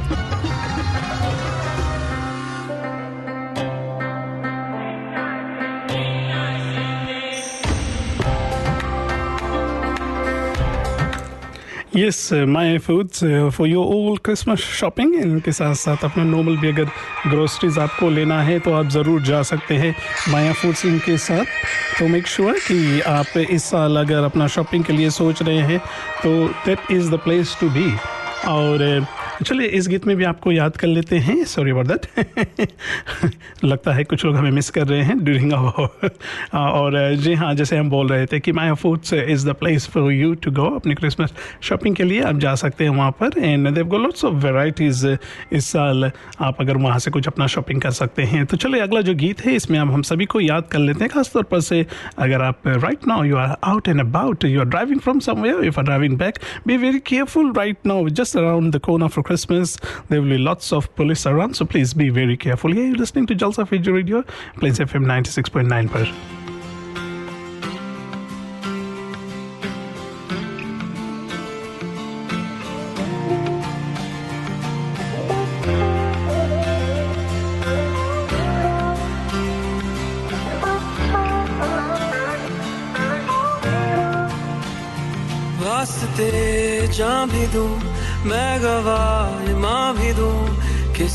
yes 11.95 12.29
my 12.34 12.77
foods 12.77 13.19
for 13.58 13.67
your 13.67 13.86
all 13.86 14.17
Christmas 14.17 14.60
shopping 14.60 15.13
इनके 15.15 15.51
साथ 15.51 15.73
साथ 15.73 15.97
अपना 16.03 16.23
नॉर्मल 16.23 16.58
भी 16.58 16.67
अगर 16.67 16.86
ग्रोसरीज 17.27 17.77
आपको 17.79 18.10
लेना 18.10 18.41
है 18.43 18.60
तो 18.60 18.73
आप 18.73 18.89
ज़रूर 18.89 19.21
जा 19.21 19.41
सकते 19.41 19.75
हैं 19.75 19.95
माया 20.29 20.53
फूड्स 20.53 20.86
इनके 20.86 21.17
साथ। 21.17 21.45
तो 21.99 22.08
मेक 22.08 22.27
श्योर 22.27 22.53
sure 22.53 22.67
कि 22.67 23.01
आप 23.01 23.38
इस 23.38 23.63
साल 23.63 23.97
अगर 23.97 24.23
अपना 24.23 24.47
शॉपिंग 24.47 24.84
के 24.84 24.93
लिए 24.93 25.10
सोच 25.10 25.43
रहे 25.43 25.62
हैं 25.62 25.79
तो 26.23 26.47
that 26.65 26.91
is 26.91 27.12
the 27.12 27.13
place 27.13 27.58
to 27.62 27.69
be 27.69 27.93
और 28.47 29.06
चलिए, 29.41 29.67
इस 29.67 29.87
गीत 29.87 30.05
में 30.07 30.15
भी 30.17 30.23
आपको 30.23 30.51
याद 30.51 30.75
कर 30.77 30.87
लेते 30.87 31.17
हैं। 31.17 31.43
सॉरी 31.43 31.71
अबाउट 31.71 31.87
दैट 31.87 32.67
लगता 33.63 33.93
है 33.93 34.03
कुछ 34.03 34.25
लोग 34.25 34.35
हमें 34.35 34.49
मिस 34.51 34.69
कर 34.69 34.87
रहे 34.87 35.01
हैं 35.03 35.17
ड्यूरिंग 35.23 35.53
और 36.53 37.15
जी 37.15 37.33
हाँ 37.33 37.53
जैसे 37.55 37.77
हम 37.77 37.89
बोल 37.89 38.07
रहे 38.07 38.25
थे 38.25 38.39
कि 38.39 38.51
my 38.51 38.73
foods 38.73 39.13
is 39.13 39.47
the 39.49 39.53
place 39.53 39.87
for 39.87 40.11
you 40.11 40.33
to 40.35 40.51
go 40.51 40.65
अपनी 40.75 40.95
क्रिसमस 40.95 41.33
शॉपिंग 41.61 41.95
के 41.95 42.03
लिए। 42.03 42.21
आप 42.21 42.35
जा 42.39 42.53
सकते 42.55 42.83
हैं 42.83 42.91
वहाँ 42.91 43.11
पर 43.21 43.37
and 43.37 43.69
they've 43.69 43.87
got 43.87 43.97
lots 43.97 44.25
of 44.25 44.33
varieties 44.45 45.07
इस 45.51 45.65
साल। 45.65 46.11
आप 46.41 46.61
अगर 46.61 46.77
वहाँ 46.77 46.99
से 46.99 47.11
कुछ 47.11 47.27
अपना 47.27 47.47
शॉपिंग 47.47 47.81
कर 47.81 47.91
सकते 47.91 48.23
हैं। 48.23 48.45
तो 48.45 48.57
चलिए, 48.57 48.81
अगला 48.81 49.01
जो 49.01 49.15
गीत 49.15 49.45
है, 49.45 49.55
इसमें 49.55 49.79
अब 49.79 49.91
हम 49.91 50.01
सभी 50.01 50.25
को 50.25 50.41
याद 50.41 50.67
कर 50.71 50.79
लेते 50.79 51.03
हैं। 51.03 51.09
खासतौर 51.13 51.43
पर 51.43 51.61
से 51.61 51.85
अगर 52.17 52.41
आप 52.41 52.67
right 52.67 53.07
now 53.07 53.23
you 53.23 53.37
are 53.37 53.55
out 53.63 53.87
and 53.87 53.99
about 53.99 54.45
you 54.45 54.59
are 54.59 54.65
driving 54.65 54.99
from 54.99 55.19
somewhere 55.19 55.65
if 55.65 55.79
are 55.79 55.85
driving 55.85 56.17
back 56.17 56.39
be 56.67 56.77
very 56.77 56.99
careful 56.99 57.53
right 57.57 57.77
now 57.85 58.07
just 58.09 58.37
around 58.43 58.73
the 58.73 58.79
corner 58.79 59.22
for 59.23 59.27
Christmas. 59.27 59.77
There 60.09 60.21
will 60.21 60.29
be 60.29 60.38
lots 60.38 60.71
of 60.71 60.93
police 60.95 61.25
around, 61.25 61.55
so 61.55 61.65
please 61.65 61.93
be 61.93 62.09
very 62.09 62.38
careful. 62.38 62.75
Yeah, 62.75 62.83
you're 62.83 62.95
listening 62.95 63.27
to 63.27 63.36
Jalsa 63.36 63.67
Fiji 63.67 63.91
Radio, 63.91 64.23
Plains 64.57 64.79
FM 64.79 65.05
96.9 65.05 65.89
per. 65.89 66.42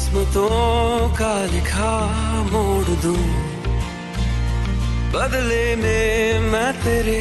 किस्मतों 0.08 1.08
का 1.16 1.32
लिखा 1.52 1.92
मोड़ 2.48 2.92
दूँ। 3.04 3.24
बदले 5.12 5.64
में 5.76 6.48
मैं 6.48 6.72
तेरे 6.80 7.20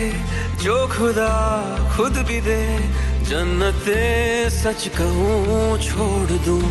जो 0.63 0.76
खुदा 0.88 1.34
खुद 1.95 2.17
भी 2.28 2.39
दे, 2.41 2.63
जन्नते 3.28 4.00
सच 4.50 4.88
कहूँ 4.97 5.78
छोड़ 5.80 6.32
दूँ। 6.47 6.62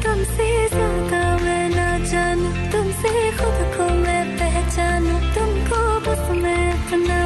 तुमसे 0.00 0.48
ज़्यादा 0.68 1.22
मैं 1.44 1.68
ना 1.76 1.88
जानूं, 2.08 2.52
तुमसे 2.72 3.12
खुद 3.36 3.58
को 3.76 3.92
मैं 4.00 4.24
पहचानूं, 4.38 5.20
तुमको 5.36 5.82
बस 6.08 6.24
मैं 6.40 6.62
अपना 6.72 7.21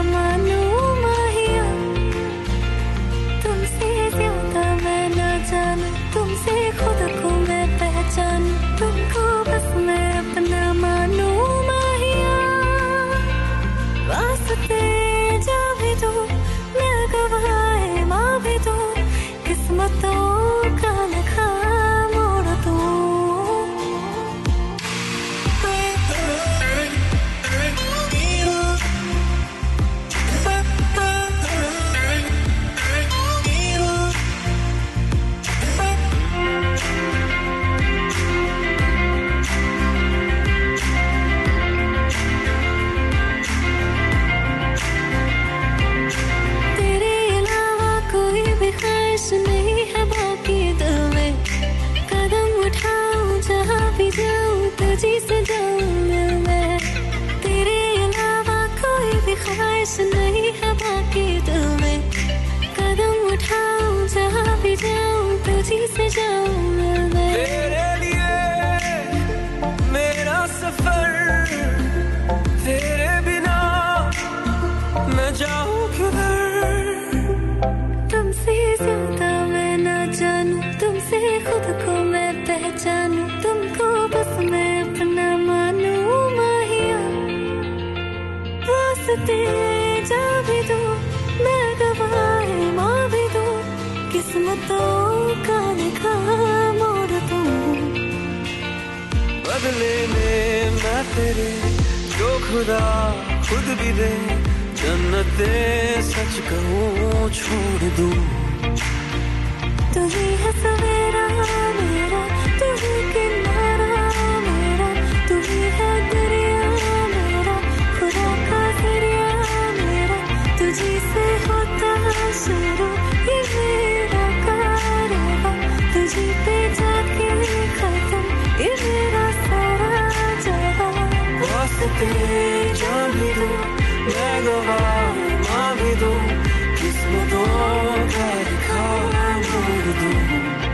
मोड़ 140.28 140.42
दूँ 140.60 140.65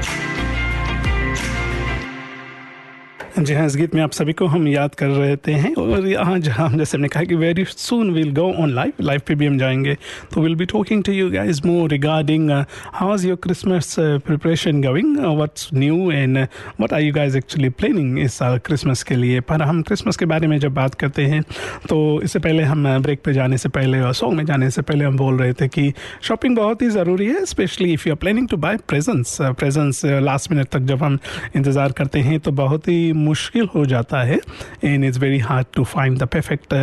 जी 3.38 3.55
हाँ 3.55 3.66
इस 3.66 3.77
गीत 3.77 3.95
में 3.95 4.03
आप 4.03 4.12
सभी 4.12 4.33
को 4.33 4.47
हम 4.47 4.66
याद 4.68 4.95
कर 4.95 5.07
रहे 5.07 5.37
थे 5.37 5.53
हैं 5.53 5.75
और 5.75 6.07
यहाँ 6.09 6.38
जहाँ 6.38 6.68
जैसे 6.73 6.97
हमने 6.97 7.09
कहा 7.09 7.23
कि 7.23 7.35
very 7.35 7.64
soon 7.64 8.11
will 8.11 8.33
go 8.35 8.42
on 8.53 8.75
live 8.75 8.92
live 9.01 9.21
पे 9.27 9.35
भी 9.35 9.47
हम 9.47 9.59
जाएँगे। 9.59 9.95
तो 10.35 10.40
will 10.40 10.55
be 10.55 10.64
talking 10.64 11.05
to 11.05 11.12
you 11.12 11.31
guys 11.31 11.64
more 11.66 11.90
regarding 11.90 12.51
how 12.95 13.14
is 13.14 13.27
your 13.27 13.37
Christmas 13.37 13.97
preparation 13.99 14.83
going 14.83 15.18
what's 15.18 15.68
new 15.75 16.11
and 16.11 16.38
what 16.38 16.92
are 16.92 17.01
you 17.01 17.12
guys 17.14 17.37
actually 17.37 17.68
planning 17.68 18.18
इस 18.18 18.35
साल 18.35 18.59
क्रिसमस 18.59 19.03
के 19.03 19.14
लिए? 19.14 19.40
पर 19.40 19.62
हम 19.62 19.81
क्रिसमस 19.83 20.16
के 20.16 20.25
बारे 20.25 20.47
में 20.47 20.59
जब 20.59 20.75
बात 20.75 20.95
करते 20.95 21.25
हैं 21.27 21.42
तो 21.88 22.21
इससे 22.25 22.38
पहले 22.38 22.62
हम 22.62 22.99
ब्रेक 22.99 23.21
पे 23.25 23.33
जाने 23.33 23.59
से 23.59 23.68
पहले 23.68 24.01
और 24.01 24.12
सॉन्ग 24.14 24.37
में 24.37 24.45
जाने 24.47 24.71
से 24.71 24.83
पहले 24.83 25.05
हम 25.05 25.16
बोल 25.16 25.38
रहे 25.38 25.53
थे 25.53 25.68
कि 25.68 25.92
शॉपिंग 26.23 26.57
बहुत 26.57 26.83
ही 26.83 26.90
ज़रूरी 26.90 27.27
है 27.27 27.45
specially 27.47 27.92
if 27.92 28.09
you 28.09 28.12
are 28.12 28.16
planning 28.16 28.49
to 28.49 28.57
buy 28.57 28.77
presents 28.88 29.37
presents 29.40 30.05
last 30.05 30.53
minute 30.53 30.68
तक 30.68 30.81
जब 30.92 31.03
हम 31.03 31.18
इंतज़ार 31.57 31.92
करते 31.92 32.18
हैं 32.18 32.40
तो 32.40 32.53
बहुत 32.53 32.88
ही 32.88 33.12
मुश्किल 33.23 33.69
हो 33.75 33.85
जाता 33.87 34.23
है 34.23 34.39
and 34.85 35.05
it's 35.05 35.19
very 35.19 35.39
hard 35.41 35.67
to 35.75 35.85
find 35.87 36.19
the 36.19 36.27
perfect 36.29 36.75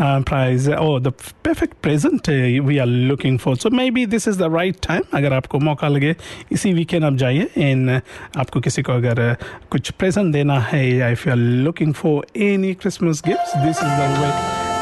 prize 0.00 0.68
और 0.70 1.00
the 1.00 1.12
perfect 1.44 1.74
present 1.82 2.28
we 2.66 2.78
are 2.78 2.86
looking 2.86 3.38
for 3.38 3.56
so 3.56 3.70
maybe 3.90 4.06
this 4.06 4.28
is 4.28 4.38
the 4.38 4.52
right 4.54 4.76
time 4.88 5.02
अगर 5.14 5.32
आपको 5.32 5.58
मौका 5.60 5.88
लगे 5.88 6.14
इसी 6.52 6.72
वीकेंड 6.72 7.04
आप 7.04 7.16
जाइए 7.16 7.48
एंड 7.56 7.90
आपको 8.36 8.60
किसी 8.60 8.82
को 8.82 8.92
अगर 8.92 9.32
uh, 9.32 9.42
कुछ 9.70 9.90
प्रेजेंट 9.92 10.32
देना 10.32 10.60
है 10.62 10.86
या 10.88 11.08
if 11.08 11.28
you 11.28 11.32
are 11.32 11.38
looking 11.38 11.94
for 11.94 12.26
any 12.42 12.74
Christmas 12.74 13.22
gift 13.26 13.56
this 13.58 13.78
is 13.78 14.00
the 14.00 14.14
way 14.20 14.75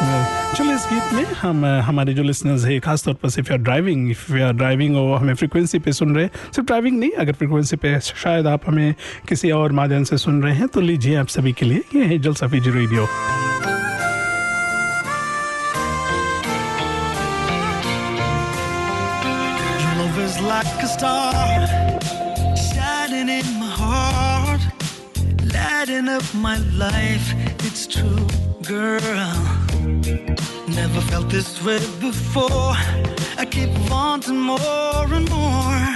चलो 0.57 0.73
इस 0.73 0.87
गीत 0.93 1.13
में 1.15 1.25
हम 1.41 1.65
हमारे 1.85 2.13
जो 2.15 2.23
लिसनर्स 2.23 2.65
है 2.65 2.79
खासतौर 2.81 3.15
पर 3.23 3.29
सिर्फ़ 3.29 3.53
driving 3.53 4.11
if 4.11 4.33
you 4.33 4.45
are 4.47 4.53
driving 4.53 4.97
और 4.97 5.19
हमें 5.19 5.35
फ्रिक्वेंसी 5.35 5.79
पे 5.79 5.93
सुन 5.93 6.15
रहे 6.15 6.25
हैं 6.25 6.53
सिर्फ़ 6.53 6.67
ड्राइविंग 6.67 6.99
नहीं 6.99 7.11
अगर 7.19 7.33
फ्रिक्वेंसी 7.33 7.77
पे 7.77 7.99
शायद 8.01 8.47
आप 8.47 8.69
हमें 8.69 8.95
किसी 9.29 9.51
और 9.51 9.73
माध्यम 9.73 10.05
से 10.05 10.19
सुन 10.19 10.43
रहे 10.43 10.55
हैं 10.55 10.69
तो 10.69 10.81
लीजिए 10.81 11.17
आप 11.17 11.29
सभी 11.29 11.53
के 11.53 11.67
लिए 11.67 11.83
ये 11.95 12.05
है 12.05 12.19
जल 12.19 12.35
radio 12.43 13.07
Your 19.83 19.95
love 19.99 20.19
is 20.19 20.41
like 20.41 20.83
a 20.83 20.89
star 20.89 21.67
shining 22.57 23.29
in 23.29 23.47
my 23.61 23.71
heart, 23.83 24.61
lighting 25.53 26.09
up 26.09 26.35
my 26.35 26.59
life. 26.85 27.33
It's 27.61 27.87
true, 27.87 28.29
girl. 28.63 29.74
Never 30.07 31.01
felt 31.01 31.31
this 31.31 31.65
way 31.65 31.79
before. 31.99 32.75
I 33.39 33.47
keep 33.51 33.71
wanting 33.91 34.39
more 34.39 35.07
and 35.19 35.29
more. 35.31 35.95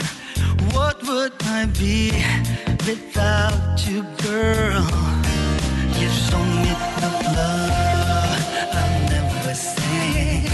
What 0.73 1.03
would 1.07 1.33
I 1.45 1.67
be 1.79 2.13
without 2.87 3.87
you, 3.87 4.03
girl? 4.23 4.87
You 6.01 6.09
show 6.09 6.43
me 6.63 6.73
the 7.03 7.11
love 7.37 8.41
I've 8.81 9.11
never 9.11 9.55
seen. 9.55 10.45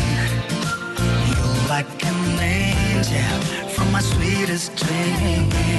You're 1.31 1.69
like 1.69 2.05
an 2.05 2.39
angel 2.41 3.69
from 3.69 3.93
my 3.93 4.01
sweetest 4.01 4.75
dream. 4.77 5.74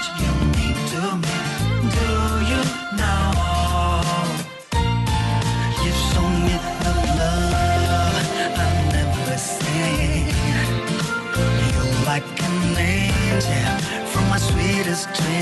Much 0.00 0.20
you 0.22 0.32
mean 0.56 0.78
to 0.92 1.02
me. 1.22 1.36
Do 1.96 2.08
you 2.50 2.62
know? 2.98 3.20
You 5.84 5.92
show 6.08 6.26
me 6.46 6.54
the 6.84 6.92
love 7.18 8.28
I've 8.62 8.80
never 8.96 9.36
seen. 9.36 10.26
You're 11.72 11.92
like 12.06 12.28
an 12.48 12.76
angel 12.78 13.76
from 14.12 14.24
my 14.30 14.38
sweetest 14.38 15.06
dream. 15.14 15.39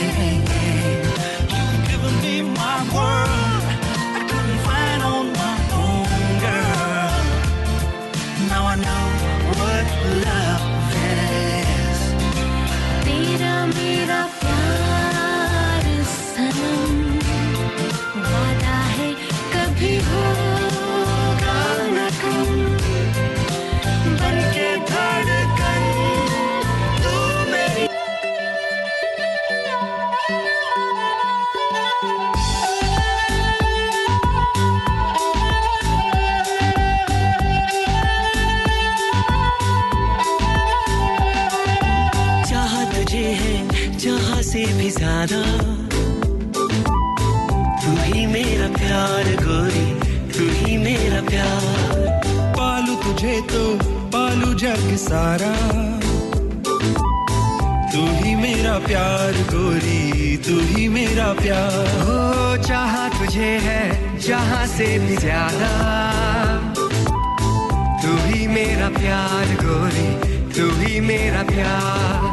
ज़्यादा 45.18 45.42
तू 47.82 47.92
ही 48.02 48.26
मेरा 48.26 48.66
प्यार 48.74 49.30
गोरी। 49.40 49.86
तू 50.34 50.44
ही 50.50 50.76
मेरा 50.78 51.20
प्यार। 51.28 52.04
पालू 52.58 52.94
तुझे 53.02 53.40
तो 53.50 53.62
पालू 54.14 54.52
जग 54.62 54.94
सारा। 55.04 55.50
तू 57.92 58.04
ही 58.20 58.34
मेरा 58.42 58.78
प्यार 58.86 59.42
गोरी। 59.50 60.36
तू 60.46 60.58
ही 60.70 60.88
मेरा 60.88 61.32
प्यार। 61.40 61.90
हो 62.02 62.62
चाहा 62.68 63.08
तुझे 63.18 63.52
है 63.66 63.82
जहाँ 64.28 64.66
से 64.76 64.98
भी 64.98 65.16
ज़्यादा। 65.16 65.72
तू 68.02 68.16
ही 68.24 68.46
मेरा 68.46 68.88
प्यार 69.00 69.54
गोरी। 69.64 70.10
तू 70.54 70.70
ही 70.80 71.00
मेरा 71.10 71.42
प्यार। 71.54 72.27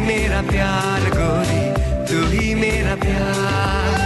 मेरा 0.00 0.42
प्यार 0.42 1.08
गोरी 1.10 1.64
तू 2.08 2.26
ही 2.30 2.54
मेरा 2.54 2.94
प्यार। 2.96 4.05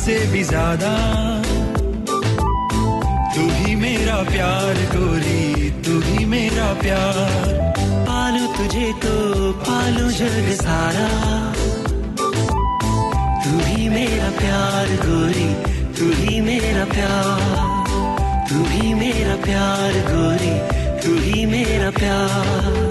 से 0.00 0.14
भी 0.26 0.42
ज़्यादा। 0.42 0.90
तू 3.34 3.42
ही 3.50 3.74
मेरा 3.74 4.14
प्यार 4.22 4.74
गोरी, 4.92 5.70
तू 5.84 6.00
ही 6.00 6.24
मेरा 6.24 6.72
प्यार। 6.72 7.74
पालू 8.08 8.46
तुझे 8.56 8.92
तो 9.02 9.52
पालू 9.60 10.10
जग 10.10 10.50
सारा। 10.62 11.08
तू 13.44 13.58
ही 13.66 13.88
मेरा 13.88 14.30
प्यार 14.38 14.94
गोरी, 15.06 15.48
तू 15.98 16.10
ही 16.22 16.40
मेरा 16.40 16.84
प्यार। 16.84 17.88
तू 18.50 18.64
ही 18.64 18.94
मेरा 18.94 19.36
प्यार 19.44 19.92
गोरी, 20.10 20.54
तू 21.02 21.18
ही 21.20 21.46
मेरा 21.46 21.90
प्यार। 21.90 22.89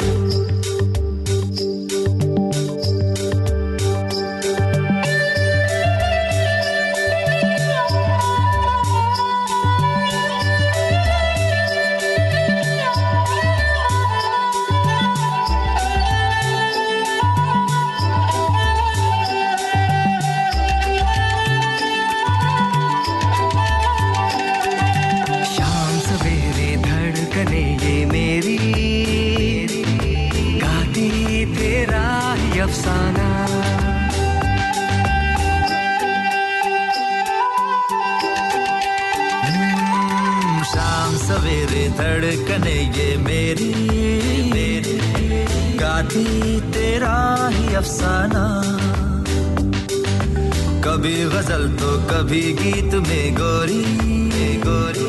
कभी 52.30 52.52
गीत 52.54 52.94
में 52.94 53.34
गोरी 53.34 54.58
गोरी। 54.62 55.06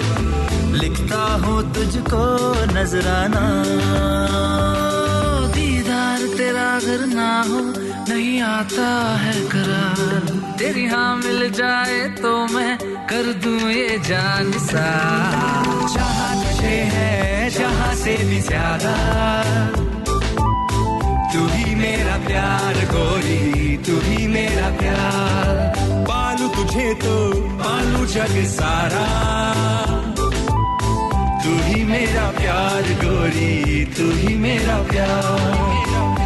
लिखता 0.73 1.23
हूँ 1.43 1.57
तुझको 1.75 2.21
नजराना। 2.73 3.43
दीदार 5.55 6.21
तेरा 6.39 6.71
घर 6.81 7.05
ना 7.07 7.29
हो, 7.43 7.61
नहीं 8.09 8.41
आता 8.43 8.89
है 9.17 9.35
करार। 9.49 10.31
तेरी 10.59 10.87
हाँ 10.87 11.17
मिल 11.17 11.51
जाए 11.53 12.01
तो 12.23 12.33
मैं 12.55 12.77
कर 13.07 13.33
दूँ 13.45 13.71
ये 13.71 13.99
जान 14.09 14.53
सा। 14.65 14.87
चाह 15.95 16.25
तुझे 16.35 16.77
है, 16.95 17.51
जहाँ 17.51 17.95
से 17.97 18.17
भी 18.25 18.41
ज़्यादा। 18.41 18.95
तू 21.33 21.47
ही 21.47 21.75
मेरा 21.75 22.17
प्यार 22.27 22.85
गोरी, 22.95 23.77
तू 23.87 24.01
ही 24.01 24.27
मेरा 24.29 24.71
प्यार। 24.79 25.70
तुझे 26.61 26.95
तो 26.95 27.13
पालू 27.61 28.07
जग 28.07 28.35
सारा। 28.47 29.05
तू 31.45 31.53
ही 31.63 31.85
मेरा 31.85 32.27
प्यार 32.31 32.91
गोरी 33.05 33.85
तू 33.97 34.11
ही 34.17 34.35
मेरा 34.37 34.77
प्यार। 34.91 36.20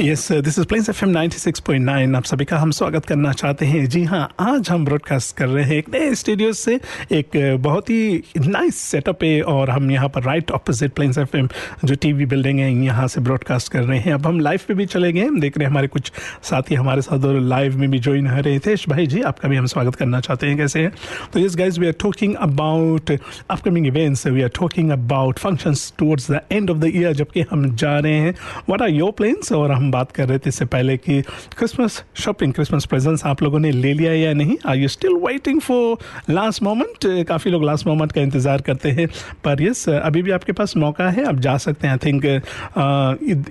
Yes 0.00 0.30
this 0.32 0.58
is 0.58 0.66
Plains 0.66 0.88
FM 0.88 1.12
96.9 1.12 2.14
आप 2.16 2.24
सभी 2.24 2.44
का 2.44 2.58
हम 2.58 2.70
स्वागत 2.70 3.04
करना 3.04 3.32
चाहते 3.32 3.66
हैं। 3.66 3.88
जी 3.88 4.02
हाँ 4.04 4.28
आज 4.40 4.68
हम 4.70 4.84
ब्रॉडकास्ट 4.84 5.36
कर 5.36 5.48
रहे 5.48 5.64
हैं 5.64 5.72
एक 5.72 5.88
नए 5.94 6.14
स्टूडियो 6.14 6.52
से, 6.52 6.78
एक 7.12 7.56
बहुत 7.60 7.90
ही 7.90 8.22
नाइस 8.38 8.76
सेटअप 8.76 9.24
है 9.24 9.40
और 9.42 9.70
हम 9.70 9.90
यहाँ 9.90 10.08
पर 10.08 10.22
राइट 10.22 10.50
ऑपोजिट 10.50 10.92
प्लेन्स 10.92 11.18
एफएम 11.18 11.48
जो 11.84 11.94
टीवी 11.94 12.26
बिल्डिंग 12.26 12.58
है, 12.58 12.72
यहाँ 12.84 13.08
से 13.08 13.20
ब्रॉडकास्ट 13.20 13.72
कर 13.72 13.82
रहे 13.82 13.98
हैं। 13.98 14.12
अब 14.12 14.26
हम 14.26 14.38
लाइव 14.40 14.60
पे 14.68 14.74
भी 14.74 14.86
चले 14.86 15.12
गए। 15.12 15.24
हम 15.24 15.40
देख 15.40 15.58
रहे 15.58 15.64
हैं 15.64 15.70
हमारे 15.70 15.88
कुछ 15.88 16.12
साथी 16.42 16.74
हमारे 16.74 17.02
साथ 17.02 17.24
और 17.24 17.40
लाइव 17.40 17.76
में 17.78 17.90
भी 17.90 17.98
ज्वाइन 17.98 18.26
हो 18.26 18.40
रहे 18.40 18.58
थे। 18.58 18.74
भाई 18.88 19.06
जी, 19.06 19.20
आपका 19.22 19.48
भी 19.48 19.56
हम 19.56 19.66
स्वागत 19.66 19.94
करना 19.94 20.20
चाहते 20.20 20.46
हैं। 20.46 20.56
कैसे 20.56 20.80
हैं? 20.80 20.92
तो 21.32 21.40
yes 21.40 21.56
guys 21.56 21.80
we 21.80 21.86
are 21.86 21.94
talking 22.00 22.34
about 22.34 23.16
upcoming 23.50 23.86
events 23.86 24.26
we 24.26 24.42
are 24.42 24.50
talking 24.60 24.90
about 24.90 25.38
functions 25.38 25.92
towards 25.98 26.30
the 26.30 26.40
end 26.52 26.70
of 26.70 26.78
the 26.78 26.92
year 26.94 27.12
जबकि 27.12 27.44
हम 27.50 27.74
जा 27.76 27.98
रहे 27.98 28.14
हैं। 28.14 28.32
व्हाट 28.68 28.82
आर 28.82 28.90
योर 28.90 29.10
प्लेन्स 29.10 29.52
और 29.52 29.72
हम 29.72 29.86
बात 29.90 30.12
कर 30.12 30.28
रहे 30.28 30.38
थे 30.38 30.48
इससे 30.48 30.64
पहले 30.66 30.96
कि 30.96 31.20
क्रिसमस 31.58 32.02
शॉपिंग 32.16 32.52
क्रिसमस 32.54 32.84
प्रेजेंट्स 32.86 33.24
आप 33.26 33.42
लोगों 33.42 33.58
ने 33.58 33.70
ले 33.72 33.92
लिया 33.92 34.12
या 34.14 34.32
नहीं? 34.34 34.56
Are 34.66 34.76
you 34.76 34.88
still 34.88 35.14
waiting 35.24 35.60
for 35.60 35.96
last 36.30 36.62
moment 36.62 37.06
काफ़ी 37.28 37.50
लोग 37.50 37.64
लास्ट 37.64 37.86
मोमेंट 37.86 38.12
का 38.12 38.20
इंतज़ार 38.20 38.60
करते 38.62 38.90
हैं। 38.90 39.06
पर 39.44 39.62
यस 39.62 39.88
अभी 39.88 40.22
भी 40.22 40.30
आपके 40.30 40.52
पास 40.52 40.76
मौका 40.76 41.08
है, 41.10 41.24
आप 41.24 41.38
जा 41.38 41.56
सकते 41.58 41.86
हैं। 41.86 41.92
आई 41.92 41.98
थिंक 42.04 42.24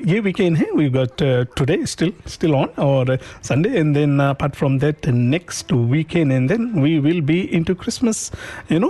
ये 0.08 0.20
वीकेंड 0.20 0.58
है 0.58 0.66
we 0.76 0.90
got 0.90 1.24
today 1.58 1.80
still 1.86 2.14
still 2.28 2.54
on 2.56 2.68
और 2.80 3.18
Sunday 3.44 3.70
and 3.70 3.94
then 3.96 4.20
apart 4.22 4.56
from 4.56 4.78
that 4.80 5.08
next 5.08 5.74
weekend 5.74 6.32
and 6.32 6.50
then 6.50 6.70
we 6.76 6.98
will 7.00 7.22
be 7.24 7.40
into 7.64 7.76
Christmas 7.76 8.32
you 8.72 8.80
know 8.80 8.90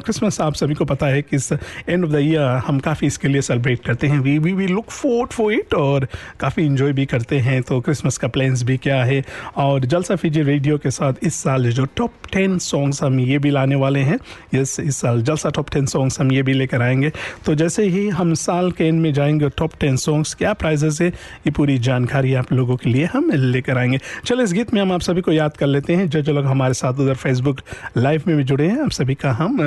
Christmas 0.00 0.40
आप 0.40 0.54
सभी 0.54 0.74
को 0.74 0.84
पता 0.84 1.06
है 1.06 1.22
कि 1.22 1.36
इस 1.36 1.52
एंड 1.52 2.04
ऑफ़ 2.04 2.12
द 2.12 2.18
ईयर 2.20 2.60
हम 2.66 2.78
काफ़ी 2.80 3.06
इसके 3.06 3.28
लिए 3.28 3.42
सेलिब्रेट 3.42 3.84
करते 3.84 4.06
हैं। 4.06 4.18
We 4.20 4.38
we 4.38 4.52
we 4.52 4.66
look 4.66 4.90
forward 4.90 5.30
for 5.32 5.52
it 5.52 5.74
और 5.74 6.06
काफ़ी 6.40 6.64
इंजॉय 6.70 6.92
भी 6.92 7.06
करते 7.06 7.38
हैं 7.38 7.60
तो 7.62 7.80
क्रिसमस 7.80 8.18
का 8.18 8.28
प्लान्स 8.28 8.62
भी 8.62 8.76
क्या 8.78 9.02
है? 9.04 9.22
और 9.56 9.84
जलसा 9.84 10.16
फीजी 10.16 10.42
रेडियो 10.42 10.78
के 10.78 10.90
साथ 10.90 11.14
इस 11.22 11.34
साल 11.34 11.70
जो 11.70 11.84
टॉप 11.96 12.12
टेन 12.32 12.58
सॉन्ग्स 12.60 13.02
हम 13.02 13.18
ये 13.20 13.38
भी 13.38 13.50
लाने 13.50 13.74
वाले 13.76 14.00
हैं, 14.00 14.18
यस, 14.54 14.78
इस 14.80 14.96
साल 14.96 15.22
जलसा 15.22 15.50
टॉप 15.50 15.70
टेन 15.70 15.86
सॉन्ग्स 15.86 16.20
हम 16.20 16.32
ये 16.32 16.42
भी 16.42 16.52
लेकर 16.52 16.82
आएँगे। 16.82 17.12
तो 17.46 17.54
जैसे 17.54 17.84
ही 17.84 18.08
हम 18.10 18.34
साल 18.36 18.70
के 18.72 18.84
एंड 18.84 19.00
में 19.00 19.12
जाएँगे 19.12 19.48
टॉप 19.48 19.72
टेन 19.80 19.96
सॉन्ग्स 19.96 20.34
क्या 20.34 20.52
प्राइजेस 20.54 21.00
है, 21.00 21.08
ये 21.08 21.50
पूरी 21.50 21.78
जानकारी 21.80 22.34
आप 22.34 22.52
लोगों 22.52 22.76
के 22.76 22.90
लिए 22.90 23.08
हम 23.12 23.30
लेकर 23.32 23.78
आएँगे। 23.78 23.98
चलो 24.24 24.42
इस 24.42 24.52
गीत 24.52 24.74
में 24.74 24.80
हम 24.82 24.92
आप 24.92 25.00
सभी 25.00 25.20
को 25.20 25.32
याद 25.32 25.56
कर 25.56 25.66
लेते 25.66 25.94
हैं। 25.94 26.08
जो 26.08 26.20
जो 26.20 26.32
लोग 26.32 26.46
हमारे 26.46 26.74
साथ 26.74 27.00
उधर 27.00 27.14
फेसबुक 27.14 27.60
लाइव 27.96 28.22
में 28.26 28.36
भी 28.36 28.44
जुड़े 28.44 28.66
हैं, 28.66 28.82
आप 28.82 28.90
सभी 28.90 29.14
का 29.14 29.32
हम 29.32 29.58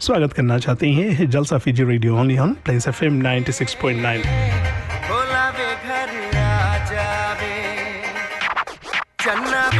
स्वागत 0.00 0.32
करना 0.32 0.58
चाहते 0.58 0.88
हैं। 0.88 1.30
Jalsa 1.30 1.58
Fiji 1.58 1.84
radio 1.84 2.16
only 2.16 2.38
on 2.38 2.52
Plains 2.64 2.88
F 2.88 3.04
M 3.04 3.14
ninety 3.22 3.52
six 3.52 3.74
point 3.74 4.02
nine 4.02 4.22
चन्ना 9.22 9.62
बे 9.70 9.71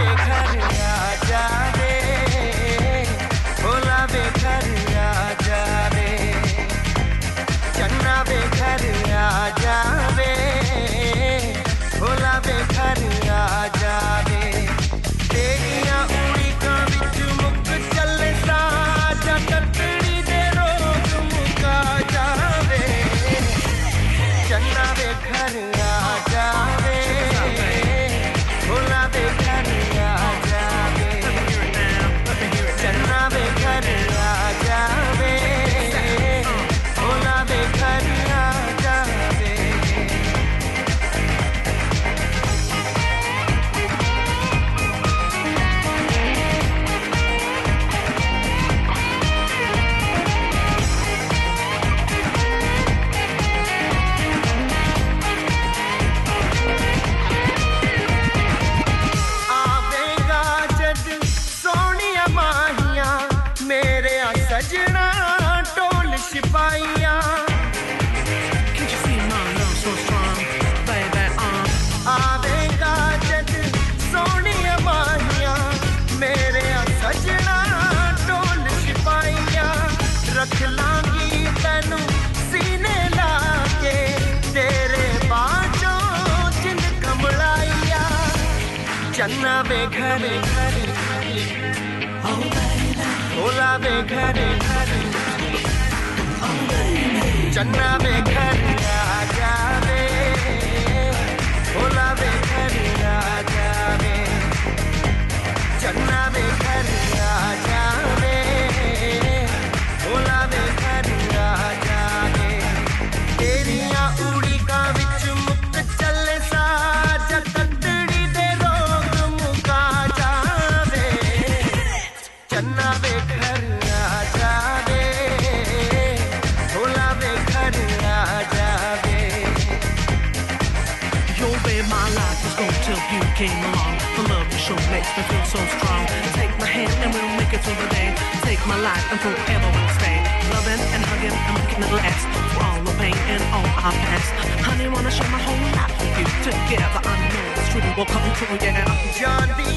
forever 139.22 139.70
will 139.76 139.92
stay. 139.98 140.18
Loving 140.52 140.82
and 140.94 141.02
hugging 141.10 141.36
and 141.46 141.54
making 141.58 141.82
it 141.86 141.92
last 141.94 142.26
for 142.52 142.62
all 142.66 142.80
the 142.82 142.94
pain 142.98 143.16
and 143.34 143.42
all 143.54 143.68
our 143.86 143.94
past. 144.04 144.30
Honey, 144.66 144.88
wanna 144.88 145.10
share 145.10 145.30
my 145.30 145.40
whole 145.46 145.62
life 145.78 145.94
with 146.00 146.18
you. 146.18 146.26
Together, 146.46 147.00
I 147.06 147.14
know 147.30 147.46
it's 147.54 147.68
true. 147.70 147.82
We'll 147.96 148.10
come 148.14 148.26
through, 148.36 148.58
yeah. 148.66 148.86
John 149.18 149.48
D. 149.58 149.72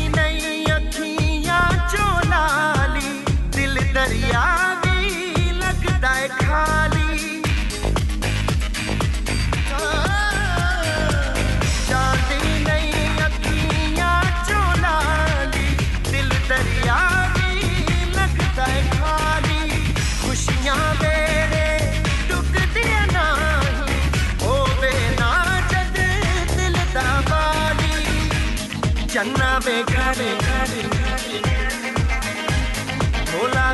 जो 1.96 2.08
लाली 2.30 3.10
दिल 3.56 3.76
दरिया 3.93 4.43
भी 4.84 5.52
लगता 5.62 7.05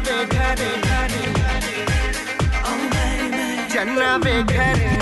वे 0.07 0.23
घर 0.25 0.59
चन्ना 3.73 4.15
वे 4.23 4.41
घर। 4.43 5.00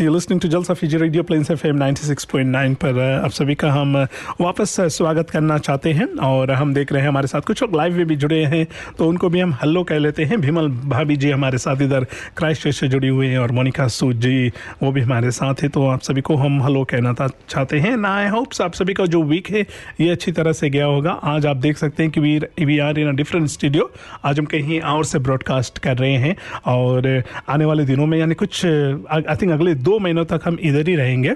You 0.00 0.12
listening 0.14 0.40
to 0.40 0.48
Jalsa 0.48 0.74
Fiji 0.74 0.96
radio 0.96 1.22
Plains 1.22 1.50
F 1.50 1.66
M 1.66 1.78
96.9 1.80 2.74
पर 2.74 2.92
uh, 2.92 3.24
आप 3.24 3.30
सभी 3.30 3.54
का 3.54 3.70
हम 3.72 3.96
uh, 4.04 4.08
वापस 4.40 4.76
uh, 4.80 4.88
स्वागत 4.88 5.30
करना 5.30 5.58
चाहते 5.58 5.92
हैं 5.92 6.06
और 6.18 6.50
हम 6.50 6.74
देख 6.74 6.92
रहे 6.92 7.02
हैं 7.02 7.08
हमारे 7.08 7.26
साथ 7.26 7.40
कुछ 7.40 7.62
लोग 7.62 7.76
लाइव 7.76 7.96
में 7.96 8.06
भी 8.06 8.16
जुड़े 8.16 8.44
हैं 8.44 8.66
तो 8.98 9.08
उनको 9.08 9.28
भी 9.28 9.40
हम 9.40 9.54
हल्लो 9.62 9.82
कह 9.84 9.98
लेते 9.98 10.24
हैं। 10.24 10.40
भीमल 10.40 10.68
भाभी 10.68 11.16
जी 11.16 11.30
हमारे 11.30 11.58
साथ 11.58 11.82
इधर 11.82 12.06
क्राइस्ट 12.36 12.68
से 12.68 12.88
जुड़ी 12.88 13.08
हुई 13.08 13.26
हैं 13.26 13.38
और 13.38 13.52
मोनिका 13.52 13.86
सूद 13.88 14.20
जी 14.20 14.52
वो 14.82 14.92
भी 14.92 15.00
हमारे 15.00 15.30
साथ 15.30 15.62
है 15.62 15.68
तो 15.68 15.86
आप 15.86 16.02
सभी 16.02 16.20
को 16.20 16.36
हम 16.36 16.62
हलो 16.62 16.84
कहना 16.90 17.14
चाहते 17.22 17.80
हैं। 17.80 17.96
ना 17.96 18.14
आई 18.16 18.28
होप्स 18.28 18.60
आप 18.60 18.74
सभी 18.74 18.94
का 18.94 19.06
जो 19.06 19.22
वीक 19.22 19.50
है 19.50 19.66
ये 20.00 20.08
अच्छी 20.10 20.32
तरह 20.32 20.52
से 20.52 20.70
गया 20.70 20.86
होगा। 20.86 21.10
आज 21.34 21.46
आप 21.46 21.56
देख 21.56 21.78
सकते 21.78 22.02
हैं 22.02 22.12
कि 22.12 22.20
we 22.20 22.38
we 22.64 22.78
are 22.78 22.98
in 22.98 23.08
a 23.08 23.16
different 23.16 23.48
studio 23.48 23.90
आज 24.24 24.38
हम 24.38 24.44
कहीं 24.46 24.80
और 24.80 25.04
से 25.04 25.18
ब्रॉडकास्ट 25.18 25.78
कर 25.78 25.96
रहे 25.96 26.16
हैं 26.16 26.36
और 26.66 27.22
आने 27.48 27.64
वाले 27.64 27.84
दिनों 27.84 28.06
में 28.06 28.18
यानी 28.18 28.34
कुछ 28.34 28.64
आई 28.66 29.36
थिंक 29.42 29.52
अगले 29.52 29.74
दो 29.80 29.98
महीनों 29.98 30.24
तक 30.24 30.40
हम 30.44 30.58
इधर 30.62 30.88
ही 30.88 30.94
रहेंगे। 30.96 31.34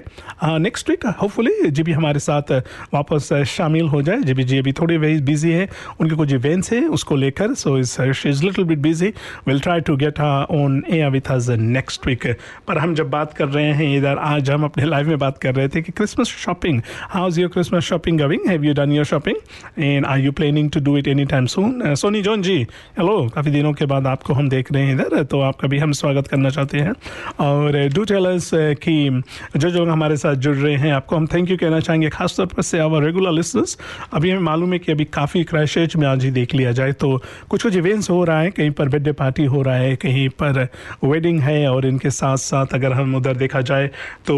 नेक्स्ट 0.59 0.89
वीक 0.89 1.05
होपफुली 1.21 1.69
जी 1.69 1.83
भी 1.83 1.91
हमारे 1.91 2.19
साथ 2.19 2.51
वापस 2.93 3.29
शामिल 3.47 3.87
हो 3.87 4.01
जाए। 4.01 4.21
जी 4.21 4.33
भी 4.33 4.43
जी 4.43 4.57
अभी 4.57 4.71
थोड़ी 4.73 4.97
वही 4.97 5.21
बिज़ी 5.23 5.51
है। 5.51 5.67
उनके 5.99 6.15
कुछ 6.15 6.33
इवेंट्स 6.33 6.71
हैं, 6.73 6.83
उसको 6.89 7.15
लेकर 7.15 7.53
so 7.55 7.77
is 7.77 8.27
is 8.27 8.43
little 8.43 8.65
bit 8.65 8.79
busy 8.79 9.13
will 9.47 9.59
try 9.59 9.81
to 9.81 9.95
get 9.97 10.19
on 10.19 10.83
air 10.89 11.09
with 11.09 11.31
us 11.31 11.49
next 11.49 12.07
week 12.07 12.25
पर 12.67 12.77
हम 12.77 12.95
जब 12.95 13.09
बात 13.09 13.33
कर 13.33 13.47
रहे 13.47 13.71
हैं 13.73 13.95
इधर, 13.97 14.17
आज 14.17 14.49
हम 14.51 14.63
अपने 14.63 14.85
लाइव 14.85 15.07
में 15.07 15.17
बात 15.19 15.37
कर 15.37 15.55
रहे 15.55 15.67
थे 15.67 15.81
कि 15.81 15.91
Christmas 15.91 16.27
shopping 16.37 16.81
how 17.09 17.27
is 17.27 17.39
your 17.39 17.49
Christmas 17.49 17.83
shopping 17.83 18.19
going 18.21 18.47
have 18.49 18.65
you 18.65 18.73
done 18.73 18.91
your 18.91 19.05
shopping 19.05 19.37
and 19.79 20.05
are 20.05 20.19
you 20.19 20.31
planning 20.31 20.69
to 20.71 20.79
do 20.79 20.97
it 20.97 21.07
any 21.07 21.25
time 21.25 21.45
soon 21.45 21.95
Sony 21.95 22.21
John 22.21 22.41
ji 22.41 22.55
hello 22.99 23.17
काफ़ी 23.35 23.51
दिनों 23.51 23.73
के 23.73 23.85
बाद 23.85 24.07
आपको 24.07 24.33
हम 24.33 24.49
देख 24.49 24.71
रहे 24.71 24.83
हैं 24.83 24.93
इधर 24.95 25.23
तो 25.23 25.41
आपका 25.41 25.67
भी 25.67 25.79
हम 25.79 25.91
स्वागत 25.93 26.27
करना 26.27 26.49
चाहते 26.49 26.79
हैं। 26.79 26.93
और 27.39 27.77
डू 27.93 28.03
टेल 28.03 28.34
अस 28.35 28.51
कि 28.53 29.21
जो 29.57 29.69
जो 29.69 29.85
हमारे 29.85 30.17
साथ 30.17 30.35
जुड़ 30.35 30.55
रहे 30.55 30.75
हैं। 30.75 30.91
आपको 30.93 31.15
हम 31.15 31.27
थैंक 31.27 31.49
यू 31.49 31.57
कहना 31.57 31.79
चाहेंगे 31.79 32.09
खासतौर 32.09 32.45
पर 32.45 32.61
से 32.61 32.79
आवर 32.79 33.03
रेगुलर 33.03 33.31
लिसनर्स 33.31 33.77
अभी 34.13 34.29
हमें 34.29 34.41
मालूम 34.41 34.73
है 34.73 34.79
कि 34.79 34.91
अभी 34.91 35.05
काफ़ी 35.05 35.43
क्राइश 35.43 35.95
में 35.95 36.07
आज 36.07 36.25
ही 36.25 36.31
देख 36.31 36.55
लिया 36.55 36.71
जाए 36.71 36.91
तो 36.91 37.21
कुछ 37.49 37.63
कुछ 37.63 37.75
इवेंट्स 37.75 38.09
हो 38.09 38.23
रहा 38.23 38.39
है 38.39 38.51
कहीं 38.51 38.71
पर 38.71 38.89
बर्थडे 38.89 39.11
पार्टी 39.11 39.45
हो 39.45 39.61
रहा 39.61 39.75
है 39.75 39.95
कहीं 39.95 40.29
पर 40.29 40.67
वेडिंग 41.03 41.39
है 41.39 41.67
और 41.67 41.85
इनके 41.85 42.09
साथ 42.09 42.37
साथ 42.37 42.65
अगर 42.73 42.93
हम 42.93 43.15
उधर 43.15 43.35
देखा 43.35 43.61
जाए 43.61 43.87
तो 44.27 44.35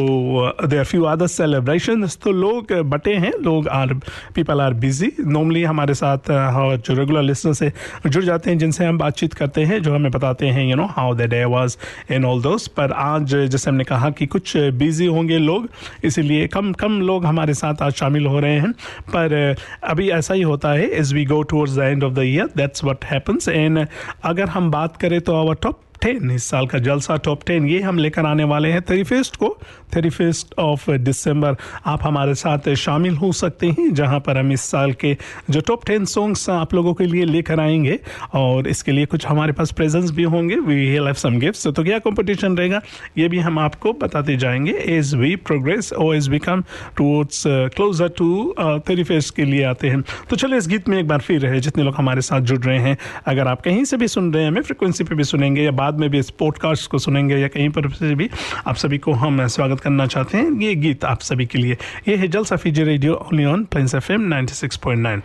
देर 0.68 0.84
फ्यू 0.84 1.04
अदर 1.04 1.28
सेलिब्रेशन 1.28 2.08
तो 2.24 2.32
लोग 2.32 2.74
बटे 2.74 3.16
हैं 3.16 3.32
लोग 3.42 3.68
are 3.68 3.94
people 4.36 4.62
are 4.62 4.74
busy 4.74 5.12
normally 5.20 5.64
हमारे 5.64 5.94
साथ 5.94 6.18
uh, 6.18 6.88
जो 6.88 6.94
रेगुलर 6.94 7.22
लिसनर 7.22 7.54
से 7.54 7.72
जुड़ 8.08 8.24
जाते 8.24 8.50
हैं 8.50 8.58
जिनसे 8.58 8.86
हम 8.86 8.98
बातचीत 8.98 9.34
करते 9.34 9.64
हैं 9.64 9.82
जो 9.82 9.96
हमें 9.96 10.12
बताते 10.12 10.48
हैं 10.48 10.70
you 10.70 10.76
know 10.76 10.86
how 10.86 11.16
the 11.16 11.22
day 11.22 11.46
was 11.46 11.78
in 12.14 12.26
all 12.26 12.42
those 12.42 12.68
पर 12.68 12.92
आज 12.92 13.36
जैसे 13.36 13.72
हमने 13.78 13.86
कहा 13.86 14.10
कि 14.10 14.26
कुछ 14.26 14.56
बिज़ी 14.58 15.06
होंगे 15.06 15.38
लोग, 15.38 15.68
इसीलिए 16.04 16.48
कम 16.48 16.72
कम 16.74 17.00
लोग 17.02 17.26
हमारे 17.26 17.54
साथ 17.54 17.82
आज 17.82 17.94
शामिल 17.94 18.26
हो 18.26 18.40
रहे 18.40 18.60
हैं। 18.60 18.72
पर 19.08 19.56
अभी 19.84 20.10
ऐसा 20.10 20.34
ही 20.34 20.42
होता 20.42 20.72
है 20.72 20.88
as 21.00 21.14
we 21.14 21.26
go 21.26 21.42
towards 21.44 21.76
the 21.76 21.80
end 21.80 22.04
of 22.04 22.14
the 22.14 22.24
year 22.26 22.50
that's 22.58 22.84
what 22.84 23.06
happens 23.06 23.48
and 23.50 23.86
अगर 24.24 24.50
हम 24.50 24.72
बात 24.72 24.98
करें 24.98 25.20
तो 25.22 25.36
आवर 25.36 25.56
टॉप 25.62 25.80
टेन 26.02 26.32
इस 26.32 26.44
साल 26.44 26.68
का 26.68 26.80
जलसा 26.80 27.16
टॉप 27.18 27.44
टेन 27.48 27.68
ये 27.68 27.80
हम 27.82 27.98
लेकर 27.98 28.26
आने 28.26 28.44
वाले 28.44 28.72
हैं 28.72 28.82
थर्टी 28.82 29.04
फ़र्स्ट 29.04 29.36
को। 29.36 29.58
थर्टी 29.96 30.10
फ़र्स्ट 30.10 30.54
ऑफ़ 30.60 30.90
दिसंबर 30.92 31.56
आप 31.86 32.04
हमारे 32.04 32.34
साथ 32.36 32.74
शामिल 32.78 33.16
हो 33.18 33.32
सकते 33.32 33.68
हैं, 33.68 33.94
जहाँ 33.94 34.20
पर 34.20 34.38
हम 34.38 34.52
इस 34.52 34.62
साल 34.62 34.92
के 34.94 35.16
जो 35.50 35.62
टॉप 35.62 35.86
टेन 35.86 36.06
सॉन्ग्स 36.06 36.50
आप 36.50 36.74
लोगों 36.74 36.94
के 36.94 37.06
लिए 37.06 37.26
लेकर 37.26 37.60
आएँगे, 37.60 38.00
और 38.34 38.68
इसके 38.68 38.92
लिए 38.92 39.06
कुछ 39.06 39.28
हमारे 39.28 39.54
पास 39.54 39.72
प्रेजेंस 39.72 40.12
भी 40.12 40.24
होंगे 40.26 40.56
वी 40.58 40.86
हैव 40.88 41.14
सम 41.16 41.40
गिफ्ट्स 41.40 41.68
तो 41.68 41.84
क्या 41.84 42.00
कंपटीशन 42.00 42.58
रहेगा, 42.58 42.82
ये 43.18 43.28
भी 43.30 43.40
हम 43.40 43.60
आपको 43.60 43.94
बताते 44.02 44.38
जाएँगे 44.38 44.72
एज 44.88 45.14
वी 45.16 45.36
प्रोग्रेस 45.38 45.92
और 45.94 46.16
as 46.16 46.30
we 46.30 46.40
come 46.40 46.64
towards 46.98 47.44
closure 47.48 48.10
to 48.18 48.54
thirty 48.60 49.04
first 49.04 49.36
के 49.36 49.46
लिए 49.46 49.64
आते 49.66 49.90
हैं। 49.90 50.02
तो 50.30 50.36
चलो 50.36 50.58
इस 50.58 50.68
गीत 50.68 50.90
में 50.90 50.98
एक 51.00 51.08
बार 51.08 51.20
फिर 51.20 51.46
है, 51.46 51.60
जितने 51.60 51.84
लोग 51.84 51.96
हमारे 51.96 52.22
साथ 52.22 52.42
जुड़ 52.42 52.60
रहे 52.60 52.80
हैं, 52.80 52.98
अगर 53.28 53.48
आप 53.48 53.62
कहीं 53.62 53.84
से 53.86 53.98
भी 53.98 54.08
सुन 54.08 54.34
रहे 54.34 54.44
हैं, 54.44 54.52
हमें 54.52 54.62
फ्रिक्वेंसी 54.62 55.04
पे 55.04 55.16
भी 55.16 55.24
सुनेंगे, 55.24 55.64
या 55.64 55.72
बाद 55.88 56.00
में 56.00 56.10
भी 56.10 56.20
इस 56.20 56.30
पॉडकास्ट 56.40 56.90
को 56.92 56.98
सुनेंगे 57.00 57.36
या 57.38 57.48
कहीं 57.48 57.70
पर 57.70 57.90
से 57.90 58.14
भी 58.16 58.30
आप 58.68 58.76
सभी 58.76 58.98
को 58.98 59.12
हम 59.14 59.46
स्वागत 59.48 59.80
करना 59.80 60.06
चाहते 60.08 60.38
हैं। 60.38 60.52
ये 60.62 60.74
गीत 60.76 61.06
आप 61.06 61.22
सभी 61.22 61.46
के 61.46 61.58
लिए। 61.58 61.78
ये 62.08 62.16
है 62.16 62.28
Jalsa 62.28 62.44
Fiji 62.46 62.84
radio 62.84 63.14
only 63.14 63.46
on 63.46 63.64
Plains 63.64 63.96
F 63.96 64.12
M 64.14 64.28
ninety 64.28 64.54
six 64.54 64.78
point 64.78 65.02
nine 65.04 65.22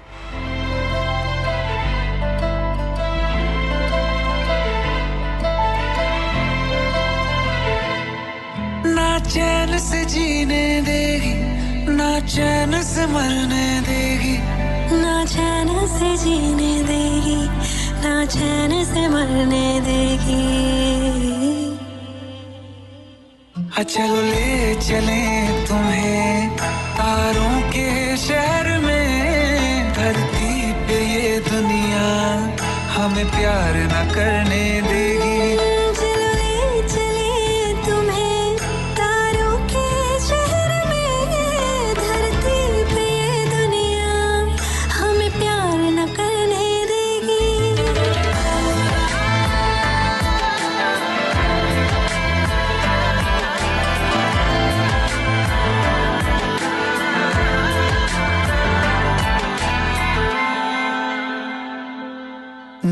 चैन 9.33 9.79
से 9.79 10.05
जीने 10.05 10.65
देगी 10.83 11.35
ना 11.97 12.09
चैन 12.21 12.73
से 12.83 13.07
मरने 13.07 13.67
देगी। 13.81 14.37
ना 14.97 15.15
चैन 15.25 15.71
से 15.89 16.11
जीने 16.17 16.73
देगी 16.85 17.39
ना 18.03 18.15
चैन 18.35 18.73
से 18.85 19.03
मरने 19.09 19.67
देगी 19.87 20.45
अच्छा 23.81 24.07
ले 24.07 24.75
चले 24.87 25.23
तुम्हें, 25.69 26.57
तारों 26.99 27.55
के 27.73 27.89
शहर 28.25 28.67
में, 28.85 29.93
धरती 29.97 30.55
पे 30.87 30.99
ये 31.13 31.39
दुनिया, 31.49 32.07
हमें 32.97 33.27
प्यार 33.31 33.77
न 33.93 34.05
करने 34.15 34.65
देगी 34.89 35.02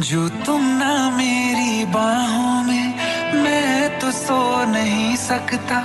जो 0.01 0.29
तुम 0.29 0.61
ना 0.65 1.11
मेरी 1.11 1.85
बाहों 1.85 2.63
में। 2.63 2.95
मैं 3.35 3.99
तो 3.99 4.11
सो 4.11 4.65
नहीं 4.65 5.17
सकता। 5.17 5.81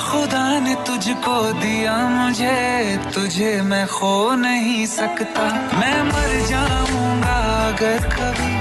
खुदा 0.00 0.58
ने 0.58 0.74
तुझको 0.74 1.52
दिया 1.52 1.96
मुझे, 2.08 2.98
तुझे 3.14 3.62
मैं 3.62 3.86
खो 3.86 4.34
नहीं 4.34 4.86
सकता। 4.86 5.42
मैं 5.78 6.02
मर 6.02 6.46
जाऊँगा 6.46 7.36
अगर 7.68 7.98
कभी। 7.98 8.52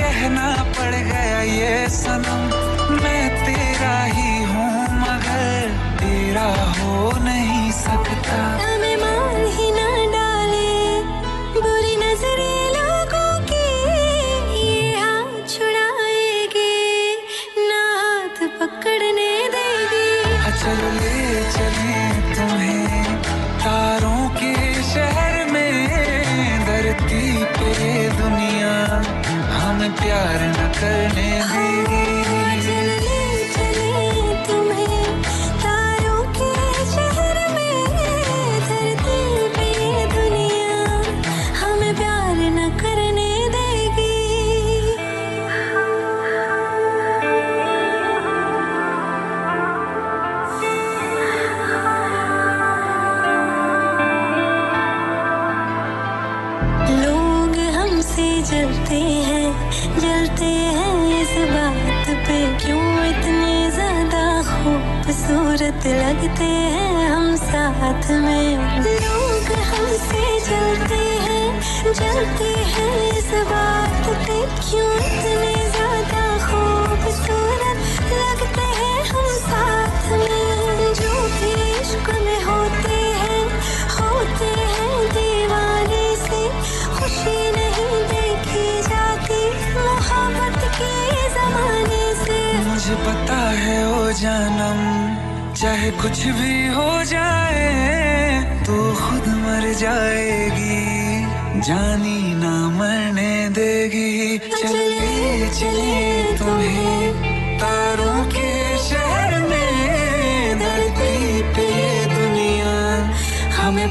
कहना 0.00 0.64
पड़ 0.78 0.94
गया 0.94 1.40
ये 1.40 1.88
सनम। 1.88 2.42
मैं 2.94 3.44
तेरा 3.44 4.04
ही 4.04 4.44
हूँ 4.44 4.82
मगर 4.82 5.70
तेरा 6.00 6.72
हो 6.80 7.24
नहीं 7.24 7.72
सकता। 7.72 8.87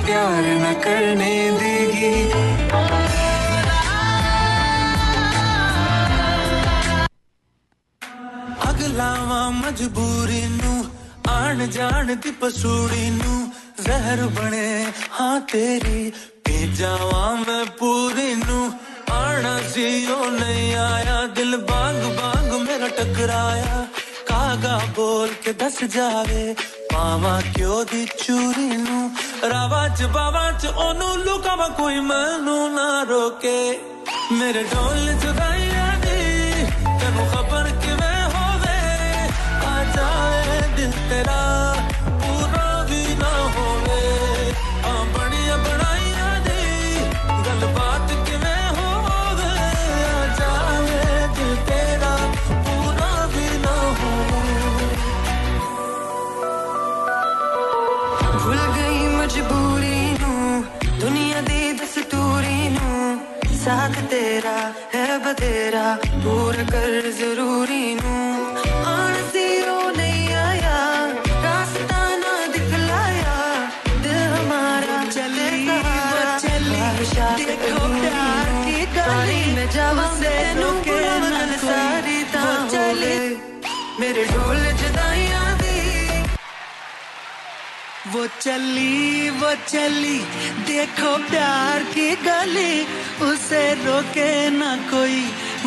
प्यार 0.07 0.45
न 0.57 0.73
करने 0.81 1.35
देगी 1.59 3.23
ਅਗਲਾਵਾਂ 8.71 9.51
ਮਜਬੂਰੀ 9.53 10.41
ਨੂੰ 10.47 10.85
ਆਣ 11.29 11.67
ਜਾਣ 11.67 12.15
ਦੀ 12.15 12.31
ਪਸੂੜੀ 12.41 13.11
ਨੂੰ 13.11 13.51
ਜ਼ਹਿਰ 13.85 14.23
ਬਣੇ 14.37 14.85
ਹਾਂ 15.21 15.41
ਤੇਰੀ 15.53 16.11
ਪੀ 16.45 16.67
ਜਾਵਾਂ 16.79 17.35
ਮੈਂ 17.39 17.65
ਪੂਰੀ 17.79 18.35
ਨੂੰ 18.37 18.73
ਆਣਾ 19.13 19.59
ਸੀ 19.73 20.07
ਉਹ 20.07 20.31
ਨਹੀਂ 20.31 20.75
ਆਇਆ 20.77 21.27
ਦਿਲ 21.37 21.57
ਬਾਗ 21.71 22.03
ਬਾਗ 22.19 22.53
ਮੇਰਾ 22.61 22.89
ਟਕਰਾਇਆ 22.99 23.87
ਕਾਗਾ 24.29 24.79
ਬੋਲ 24.97 25.29
ਕੇ 25.45 25.53
ਦੱਸ 25.53 25.83
ਜਾਵੇ 25.87 26.55
ਪਾਵਾਂ 26.97 27.41
ਕਿਉਂ 27.55 27.85
ਦੀ 27.85 28.07
ਚੂਰੀ 28.19 28.67
ਨੂੰ 28.69 29.11
ਰਾਵਾਂ 29.51 29.89
ਚ 29.89 30.03
ਬਾਵਾਂ 30.15 30.53
ਚ 30.53 30.67
ਉਹਨੂੰ 30.67 31.17
ਲੁਕਾਵਾਂ 31.19 31.69
ਕੋਈ 31.71 32.01
ਮੈਨੂੰ 32.01 32.73
ਨਾ 32.75 33.03
ਰੋਕੇ 33.03 33.79
ਮੇਰੇ 34.33 34.63
ਢੋਲ 34.65 35.13
ਜੁਦਾਈਆਂ 35.15 35.93
ਦੀ 35.99 36.65
ਤੈਨੂੰ 37.01 37.27
ਖਬਰ 37.29 37.71
ਕਿਵੇਂ 37.83 38.23
ਹੋਵੇ 38.35 38.79
ਆ 39.67 39.85
ਜਾਏ 39.97 40.61
ਦਿਲ 40.77 40.93
ਤੇਰਾ 41.11 41.41
बतेरा 65.28 65.88
पूरा 66.24 66.64
कर 66.72 67.10
ज़रूर 67.18 67.67
वो 88.14 88.26
चली 88.42 89.30
वो 89.30 89.52
चली, 89.68 90.18
देखो 90.68 91.16
प्यार 91.30 91.84
की 91.84 92.10
गली, 92.16 92.82
उसे 93.26 93.64
रोके 93.86 94.50
ना 94.50 94.76
कोई। 94.92 95.22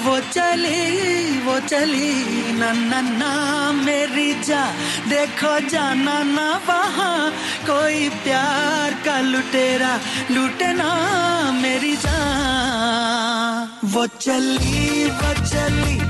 वो 0.04 0.18
चली 0.20 1.38
वो 1.38 1.58
चली, 1.60 2.12
ना 2.58 2.72
ना 3.00 3.32
मेरी 3.72 4.32
जा। 4.42 4.64
देखो 5.08 5.58
जाना 5.68 6.22
ना 6.22 6.48
वहाँ, 6.68 7.30
कोई 7.66 8.08
प्यार 8.24 8.94
का 9.04 9.20
लुटेरा 9.20 9.98
लूटे 10.30 10.72
ना 10.72 10.90
मेरी 11.52 11.96
जान। 11.96 13.68
वो 13.84 14.06
चली 14.06 15.04
वो 15.10 15.34
चली 15.44 16.09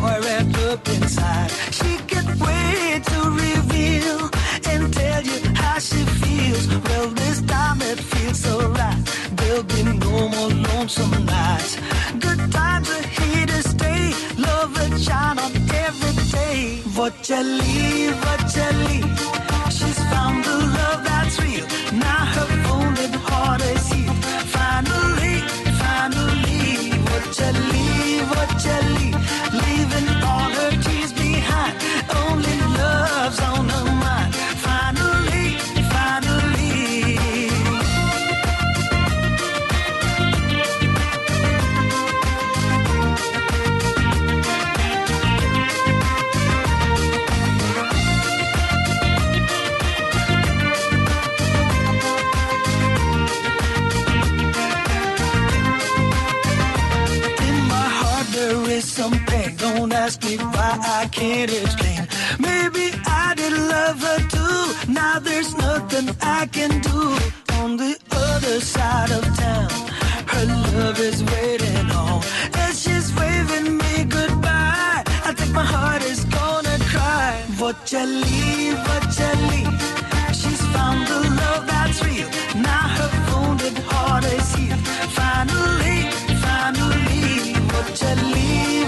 joy 0.00 0.20
wrapped 0.26 0.56
up 0.70 0.88
inside. 0.88 1.50
She 1.78 1.90
can't 2.10 2.32
wait 2.46 3.02
to 3.12 3.20
reveal 3.44 4.18
and 4.70 4.92
tell 4.92 5.22
you 5.30 5.38
how 5.54 5.78
she 5.78 6.00
feels. 6.20 6.66
Well, 6.86 7.08
this 7.20 7.40
time 7.42 7.80
it 7.82 8.00
feels 8.10 8.38
so 8.40 8.54
right. 8.70 9.02
There'll 9.38 9.62
be 9.62 9.82
no 9.82 10.28
more 10.34 10.52
lonesome 10.68 11.24
nights. 11.24 11.76
Good 12.26 12.40
times 12.52 12.88
are 12.96 13.06
here 13.18 13.46
to 13.46 13.60
stay. 13.74 14.02
Love 14.38 14.70
will 14.76 14.98
shine 14.98 15.38
on 15.38 15.52
every 15.86 16.14
day. 16.38 16.82
Vocali, 16.96 18.12
Vocali. 18.24 18.98
She's 19.76 20.00
found 20.12 20.44
the 20.44 20.56
love 20.78 21.00
that's 21.08 21.36
real. 21.40 21.66
Now 22.06 22.22
her 22.34 22.48
wounded 22.66 23.14
heart 23.28 23.62
is 23.74 23.86
healed. 23.92 24.24
Finally, 24.56 25.36
finally, 25.82 26.90
Vocali, 27.08 27.69
ask 60.10 60.24
me 60.24 60.36
why 60.38 60.76
I 61.00 61.06
can't 61.12 61.52
explain. 61.62 62.02
Maybe 62.40 62.86
I 63.06 63.32
did 63.36 63.52
love 63.74 64.00
her 64.08 64.20
too. 64.36 64.92
Now 64.92 65.20
there's 65.20 65.56
nothing 65.56 66.08
I 66.20 66.46
can 66.46 66.72
do. 66.80 67.00
On 67.60 67.76
the 67.76 67.94
other 68.10 68.58
side 68.60 69.12
of 69.18 69.22
town, 69.44 69.70
her 70.32 70.44
love 70.78 70.98
is 70.98 71.22
waiting 71.32 71.86
on. 72.02 72.22
As 72.64 72.82
she's 72.82 73.08
waving 73.18 73.76
me 73.82 73.94
goodbye, 74.16 75.04
I 75.28 75.30
think 75.38 75.52
my 75.52 75.66
heart 75.74 76.02
is 76.02 76.24
gonna 76.24 76.78
cry. 76.92 77.30
Vocali, 77.60 78.74
Vocali. 78.86 79.62
She's 80.40 80.62
found 80.74 81.06
the 81.06 81.20
love 81.40 81.62
that's 81.70 81.98
real. 82.04 82.28
Now 82.68 82.84
her 82.98 83.10
wounded 83.28 83.78
heart 83.90 84.24
is 84.24 84.48
healed. 84.56 84.82
Finally, 85.20 85.98
finally, 86.46 87.54
Vocali, 87.70 88.40
Vocali. 88.48 88.79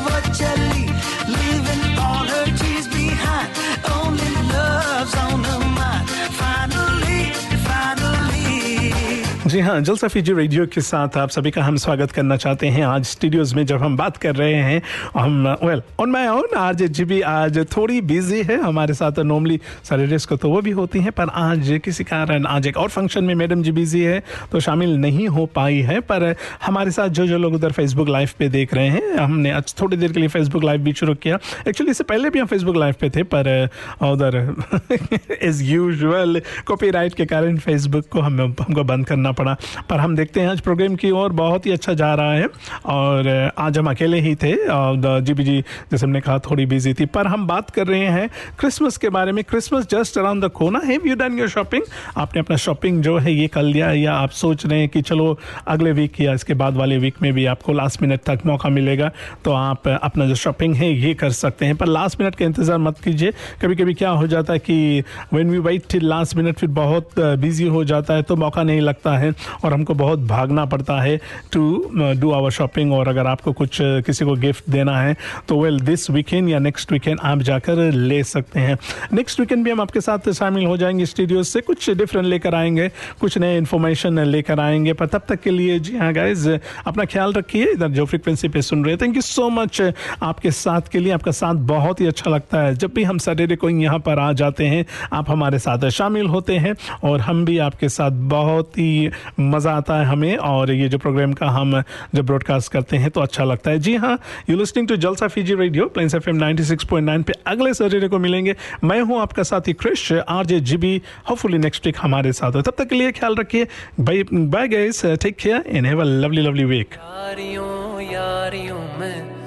जी 9.53 9.61
हाँ 9.61 9.81
जलसा 9.81 10.09
Fiji 10.09 10.33
radio 10.33 10.65
के 10.67 10.81
साथ 10.81 11.17
आप 11.19 11.31
सभी 11.31 11.51
का 11.51 11.63
हम 11.63 11.77
स्वागत 11.77 12.11
करना 12.11 12.37
चाहते 12.37 12.67
हैं। 12.67 12.85
आज 12.85 13.05
स्टूडियोज 13.05 13.53
में 13.55 13.65
जब 13.67 13.79
हम 13.79 13.97
बात 13.97 14.17
कर 14.17 14.35
रहे 14.37 14.55
हैं, 14.55 14.81
हम 15.17 15.49
वेल 15.65 15.83
ऑन 16.01 16.11
माय 16.11 16.29
ओन 16.29 16.57
आज 16.59 16.83
जी 16.83 17.05
भी 17.05 17.21
आज 17.23 17.59
थोड़ी 17.77 18.01
बिज़ी 18.03 18.43
है 18.43 18.57
हमारे 18.63 18.95
साथ। 18.95 19.19
नॉर्मली 19.21 19.59
सैटरडेज 19.85 20.25
को 20.27 20.37
तो 20.37 20.51
वो 20.51 20.61
भी 20.61 20.71
होती 20.71 21.01
हैं, 21.01 21.13
पर 21.13 21.29
आज 21.29 21.81
किसी 21.85 22.05
कारण, 22.05 22.47
आज 22.47 22.67
एक 22.67 22.77
और 22.77 22.89
फ़ंक्शन 22.89 23.25
में 23.25 23.35
मैडम 23.35 23.63
जी 23.63 23.73
बिज़ी 23.73 24.01
है 24.01 24.23
तो 24.53 24.61
शामिल 24.61 24.97
नहीं 24.99 25.29
हो 25.29 25.45
पाई 25.55 25.81
है, 25.81 25.99
पर 26.03 26.35
हमारे 26.63 26.91
साथ 26.91 27.09
जो 27.11 27.27
जो 27.27 27.39
लोग 27.39 27.55
उधर 27.55 27.73
फेसबुक 27.73 28.09
लाइव 28.09 28.31
पे 28.39 28.49
देख 28.49 28.75
रहे 28.75 28.89
हैं, 28.89 29.17
हमने 29.17 29.51
आज 29.51 29.75
थोड़ी 29.81 29.97
देर 29.97 30.13
के 30.13 30.21
लिए 30.21 30.29
फेसबुक 30.29 30.65
लाइव 30.65 30.81
भी 30.81 30.93
शुरू 30.93 31.15
किया। 31.17 31.39
एक्चुअली 31.69 31.91
इससे 31.91 32.05
पहले 32.05 32.31
भी 32.31 32.39
हम 32.39 32.47
फेसबुक 32.47 32.77
लाइव 32.77 32.95
पे 33.01 33.11
थे, 33.11 33.23
पर, 33.35 33.69
उधर 34.03 35.37
एज 35.43 35.63
यूजुअल 35.71 36.41
कॉपीराइट 36.67 37.15
के 37.15 37.27
कारण 37.27 37.59
फेसबुक 37.59 38.09
को 38.13 38.21
हम, 38.21 38.41
हमको 38.41 38.85
बंद 38.85 39.07
करना 39.07 39.33
पड़ा। 39.43 39.57
पर 39.91 40.01
हम 40.01 40.17
देखते 40.17 40.41
हैं 40.41 40.49
आज 40.49 40.61
प्रोग्राम 40.61 40.95
की 40.97 41.11
ओर। 41.13 41.33
बहुत 41.35 41.67
ही 41.67 41.73
अच्छा 41.73 41.95
जा 41.95 42.15
रहा 42.15 42.33
है। 42.33 42.49
और 42.89 43.29
आज 43.59 43.79
हम 43.79 43.91
अकेले 43.91 44.21
ही 44.21 44.35
थे। 44.37 44.55
और 44.69 45.21
जी 45.21 45.35
बी 45.35 45.45
जी, 45.45 45.61
जैसे 45.61 46.07
हमने 46.07 46.21
कहा, 46.21 46.39
थोड़ी 46.41 46.67
बिज़ी 46.67 46.95
थी। 46.95 47.07
पर 47.09 47.27
हम 47.27 47.47
बात 47.47 47.71
कर 47.71 47.87
रहे 47.87 48.07
हैं 48.09 48.29
क्रिसमस 48.59 48.97
के 48.97 49.09
बारे 49.11 49.33
में। 49.33 49.43
क्रिसमस 49.45 49.87
जस्ट 49.91 50.19
अराउंड 50.19 50.45
द 50.45 50.49
कोना 50.53 50.81
है 50.85 50.99
यू 51.07 51.15
डन 51.17 51.39
योर 51.39 51.49
शॉपिंग 51.49 51.83
आपने 52.17 52.41
अपना 52.41 52.57
शॉपिंग 52.59 53.03
जो 53.03 53.17
है, 53.19 53.33
ये 53.33 53.47
कर 53.49 53.63
लिया? 53.63 53.91
या 53.93 54.13
आप 54.15 54.31
सोच 54.33 54.67
रहे 54.67 54.79
हैं 54.79 54.89
कि 54.89 55.03
चलो, 55.03 55.39
अगले 55.69 55.93
वीक 55.93 56.21
या 56.21 56.33
इसके 56.35 56.55
बाद 56.55 56.77
वाले 56.77 56.99
वीक 56.99 57.23
में 57.23 57.33
भी 57.33 57.45
आपको 57.47 57.73
लास्ट 57.73 58.03
मिनट 58.03 58.21
तक 58.27 58.41
मौका 58.47 58.69
मिलेगा 58.71 59.11
तो 59.45 59.53
आप 59.53 59.89
अपना 59.91 60.27
जो 60.27 60.35
शॉपिंग 60.37 60.75
है, 60.77 60.93
ये 60.95 61.15
कर 61.15 61.31
सकते 61.33 61.67
हैं। 61.67 61.77
पर 61.77 61.87
लास्ट 61.89 62.21
मिनट 62.21 62.35
का 62.35 62.45
इंतज़ार 62.45 62.79
मत 62.79 62.99
कीजिए। 62.99 63.33
कभी 63.63 63.77
कभी 63.77 63.95
क्या 63.95 64.11
हो 64.11 64.27
जाता 64.27 64.53
है 64.53 64.59
कि 64.61 65.03
when 65.33 65.51
we 65.51 65.59
wait 65.61 65.85
till 65.91 66.09
last 66.09 66.37
minute 66.37 66.59
फिर 66.59 66.69
बहुत 66.73 67.19
बिज़ी 67.19 67.67
हो 67.69 67.85
जाता 67.85 68.15
है 68.15 68.23
तो 68.23 68.37
मौका 68.37 68.63
नहीं 68.63 68.81
लगता 68.81 69.17
है। 69.19 69.32
और 69.65 69.73
हमको 69.73 69.95
बहुत 69.95 70.19
भागना 70.27 70.65
पड़ता 70.65 71.01
है 71.03 71.17
टू 71.53 71.63
डू 71.95 72.31
आवर 72.31 72.51
शॉपिंग 72.51 72.93
और 72.93 73.09
अगर 73.09 73.27
आपको 73.27 73.53
कुछ 73.53 73.71
uh, 73.73 74.05
किसी 74.07 74.25
को 74.25 74.35
गिफ्ट 74.37 74.71
देना 74.71 74.99
है 75.01 75.17
तो 75.49 75.61
वेल 75.61 75.81
दिस 75.81 76.11
वीकेंड 76.11 76.49
या 76.49 76.59
नेक्स्ट 76.59 76.93
वीकेंड 76.93 77.19
आप 77.23 77.39
जाकर 77.43 77.77
ले 77.93 78.23
सकते 78.25 78.61
हैं। 78.61 78.77
नेक्स्ट 79.13 79.41
वीकेंड 79.41 79.65
भी 79.65 79.71
हम 79.71 79.81
आपके 79.81 80.01
साथ 80.01 80.31
शामिल 80.33 80.67
हो 80.67 80.77
जाएँगे 80.77 81.07
स्टूडियो 81.07 81.43
से। 81.43 81.61
कुछ 81.61 81.89
डिफरेंट 81.91 82.27
लेकर 82.27 82.55
आएँगे 82.55 82.89
कुछ 83.21 83.39
नए 83.39 83.57
इन्फॉर्मेशन 83.59 84.19
लेकर 84.19 84.61
आएँगे 84.61 84.93
पर 84.93 85.07
तब 85.07 85.23
तक 85.29 85.41
के 85.41 85.51
लिए 85.51 85.79
जी 85.79 85.97
हाँ 85.97 86.13
गाइज़ 86.13 86.49
अपना 86.87 87.05
ख्याल 87.05 87.33
रखिए। 87.33 87.71
इधर 87.73 87.89
जो 87.91 88.05
फ्रिक्वेंसी 88.07 88.49
पे 88.49 88.63
सुन 88.63 88.85
रहे 88.85 88.97
थैंक 88.97 89.17
यू 89.17 89.23
सो 89.23 89.49
मच 89.51 89.81
आपके 90.23 90.51
साथ 90.51 90.89
के 90.93 90.99
लिए। 90.99 91.13
आपका 91.13 91.31
साथ 91.33 91.55
बहुत 91.69 92.01
ही 92.01 92.07
अच्छा 92.07 92.31
लगता 92.31 92.61
है। 92.61 92.75
जब 92.75 92.93
भी 92.95 93.05
हम 93.05 93.19
सैटरडे 93.19 93.57
को 93.57 93.69
यहाँ 93.71 93.99
पर 93.99 94.19
आ 94.19 94.33
जाते 94.33 94.67
हैं 94.67 94.85
आप 95.13 95.31
हमारे 95.31 95.59
साथ 95.59 95.89
शामिल 95.91 96.27
होते 96.27 96.57
हैं 96.59 96.75
और 97.05 97.21
हम 97.21 97.45
भी 97.45 97.59
आपके 97.59 97.89
साथ 97.89 98.11
बहुत 98.31 98.79
ही 98.79 99.11
मज़ा 99.41 99.73
आता 99.73 99.95
है 99.95 100.05
हमें 100.05 100.37
और 100.37 100.71
ये 100.71 100.89
जो 100.89 100.99
प्रोग्राम 100.99 101.33
का 101.33 101.47
हम 101.51 101.83
जब 102.15 102.27
ब्रॉडकास्ट 102.27 102.73
करते 102.73 102.97
हैं 102.97 103.11
तो 103.11 103.21
अच्छा 103.21 103.45
लगता 103.45 103.71
है। 103.71 103.79
जी 103.79 103.95
हाँ 103.97 104.19
you 104.51 104.57
listening 104.57 104.89
to 104.89 104.97
Jalsa 104.97 105.29
Fiji 105.29 105.55
radio 105.55 105.87
plains 105.89 106.15
F 106.15 106.29
M 106.31 107.23
पे 107.23 107.33
अगले 107.47 107.75
सैटरडे 107.75 108.09
को 108.09 108.19
मिलेंगे। 108.19 108.55
मैं 108.85 109.01
हूँ 109.01 109.21
आपका 109.21 109.43
साथी 109.43 109.73
Krish 109.73 110.13
R 110.13 110.47
J 110.47 110.61
G 110.61 110.77
B 110.77 111.01
hopefully 111.31 111.59
next 111.59 111.87
week 111.87 111.97
हमारे 112.03 112.33
साथ 112.33 112.53
हो। 112.53 112.63
तब 112.63 112.75
तक 112.79 112.89
के 112.89 112.95
लिए 112.95 113.13
ख्याल 113.13 113.37
रखिए। 113.37 113.67
Bye 114.01 114.23
bye 114.33 114.69
guys 114.69 115.05
take 115.23 115.37
care 115.37 115.65
and 115.67 115.87
have 115.87 116.01
a 116.01 116.05
lovely 116.05 116.43
lovely 116.43 116.65
week 116.65 116.95
यारियों 116.95 118.01
यारियों 118.03 118.81
में 118.99 119.43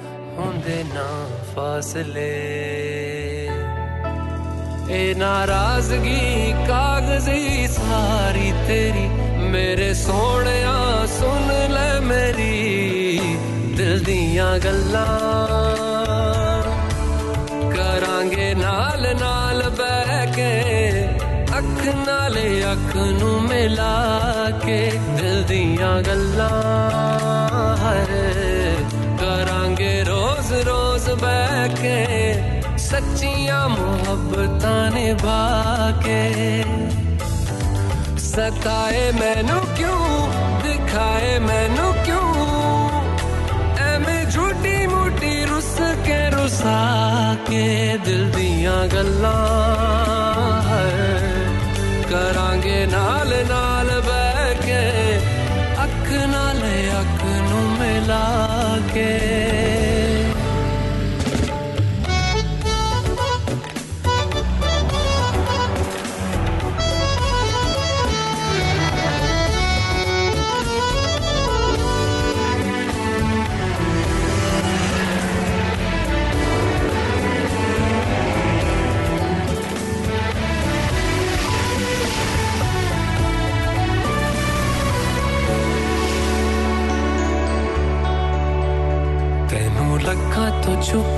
सारी 7.68 8.50
तेरी 8.66 9.35
मेरे 9.52 9.92
सोने 9.94 10.54
सुन 11.08 11.48
ले 11.72 11.88
मेरी 12.00 12.54
दिल 13.76 14.04
दियाँ 14.04 14.58
गल्लां। 14.60 15.06
करांगे 17.74 18.48
नाल 18.54 19.06
नाल 19.20 19.62
बह 19.78 20.10
के, 20.34 20.52
अख 21.58 21.80
नाले 21.98 22.48
अख 22.72 22.92
नू 23.20 23.30
मिला 23.48 23.94
के 24.64 24.80
दिल 25.16 25.42
दियाँ 25.50 25.96
गल्लां 26.02 26.54
करांगे 29.22 29.94
रोज 30.10 30.52
रोज 30.68 31.08
बह 31.22 31.66
के, 31.80 31.98
सच्चियाँ 32.88 33.68
मोहब्बतां 33.68 34.80
निभा 34.94 35.42
के। 36.06 36.22
सताए 38.36 39.12
मैनू 39.12 39.60
क्यों? 39.60 40.00
दिखाए 40.62 41.38
मैनू 41.38 41.92
क्यों? 42.04 42.28
एवं 43.86 44.30
झूठी 44.30 44.86
मूठी 44.86 45.44
रुस 45.44 45.76
के 45.80 46.30
रुसा 46.30 47.34
के 47.34 47.98
दिल 47.98 48.30
दिया 48.30 48.86
गल 48.86 49.22
करा 52.10 52.54
नाल, 52.86 53.28
नाल 53.28 53.86
बह 53.86 54.52
के 54.66 55.14
अख 55.76 56.28
नाले 56.34 56.88
अख 56.88 57.24
नू 57.24 57.80
मिला 57.80 58.26
के। 58.78 59.65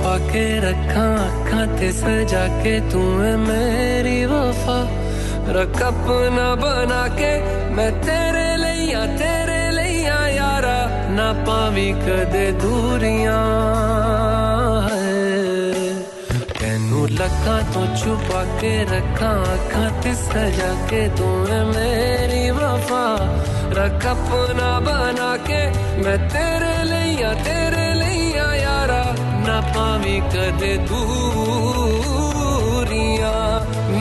छुपा 0.09 0.17
के 0.25 0.45
रखा 0.59 1.05
अखा 1.21 1.61
ते 1.77 1.91
सजा 1.93 2.45
के 2.61 2.73
तू 2.89 3.01
है 3.21 3.33
मेरी 3.37 4.25
वफा। 4.25 4.77
रख 5.53 5.81
अपना 5.83 6.47
बना 6.55 7.01
के 7.13 7.31
मैं 7.75 7.91
तेरे 8.01 8.47
लिया 8.57 9.05
तेरे 9.19 9.61
लिया 9.77 10.17
यारा। 10.29 10.79
ना 11.13 11.29
पावी 11.45 11.89
कदे 12.01 12.45
दूरिया 12.57 13.37
लखा 17.11 17.55
तो 17.73 17.81
छुपा 17.99 18.41
के 18.59 18.71
रखा 18.89 19.29
अखा 19.53 19.85
ते 20.01 20.13
सजा 20.15 20.71
के 20.89 21.01
तू 21.17 21.29
है 21.49 21.59
मेरी 21.67 22.43
वफा। 22.51 23.05
रख 23.77 24.05
अपना 24.07 24.69
बना 24.87 25.31
के 25.47 25.61
मैं 26.03 26.17
तेरे 26.29 26.75
लिया 26.91 27.33
तेरे 27.43 27.78
पावी 29.61 30.17
कद 30.33 30.61
दूरिया। 30.89 31.65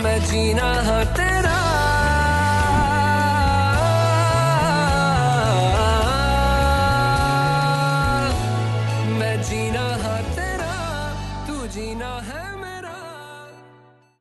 मैं 0.03 0.19
जीना 0.25 0.71
हटे 0.89 1.38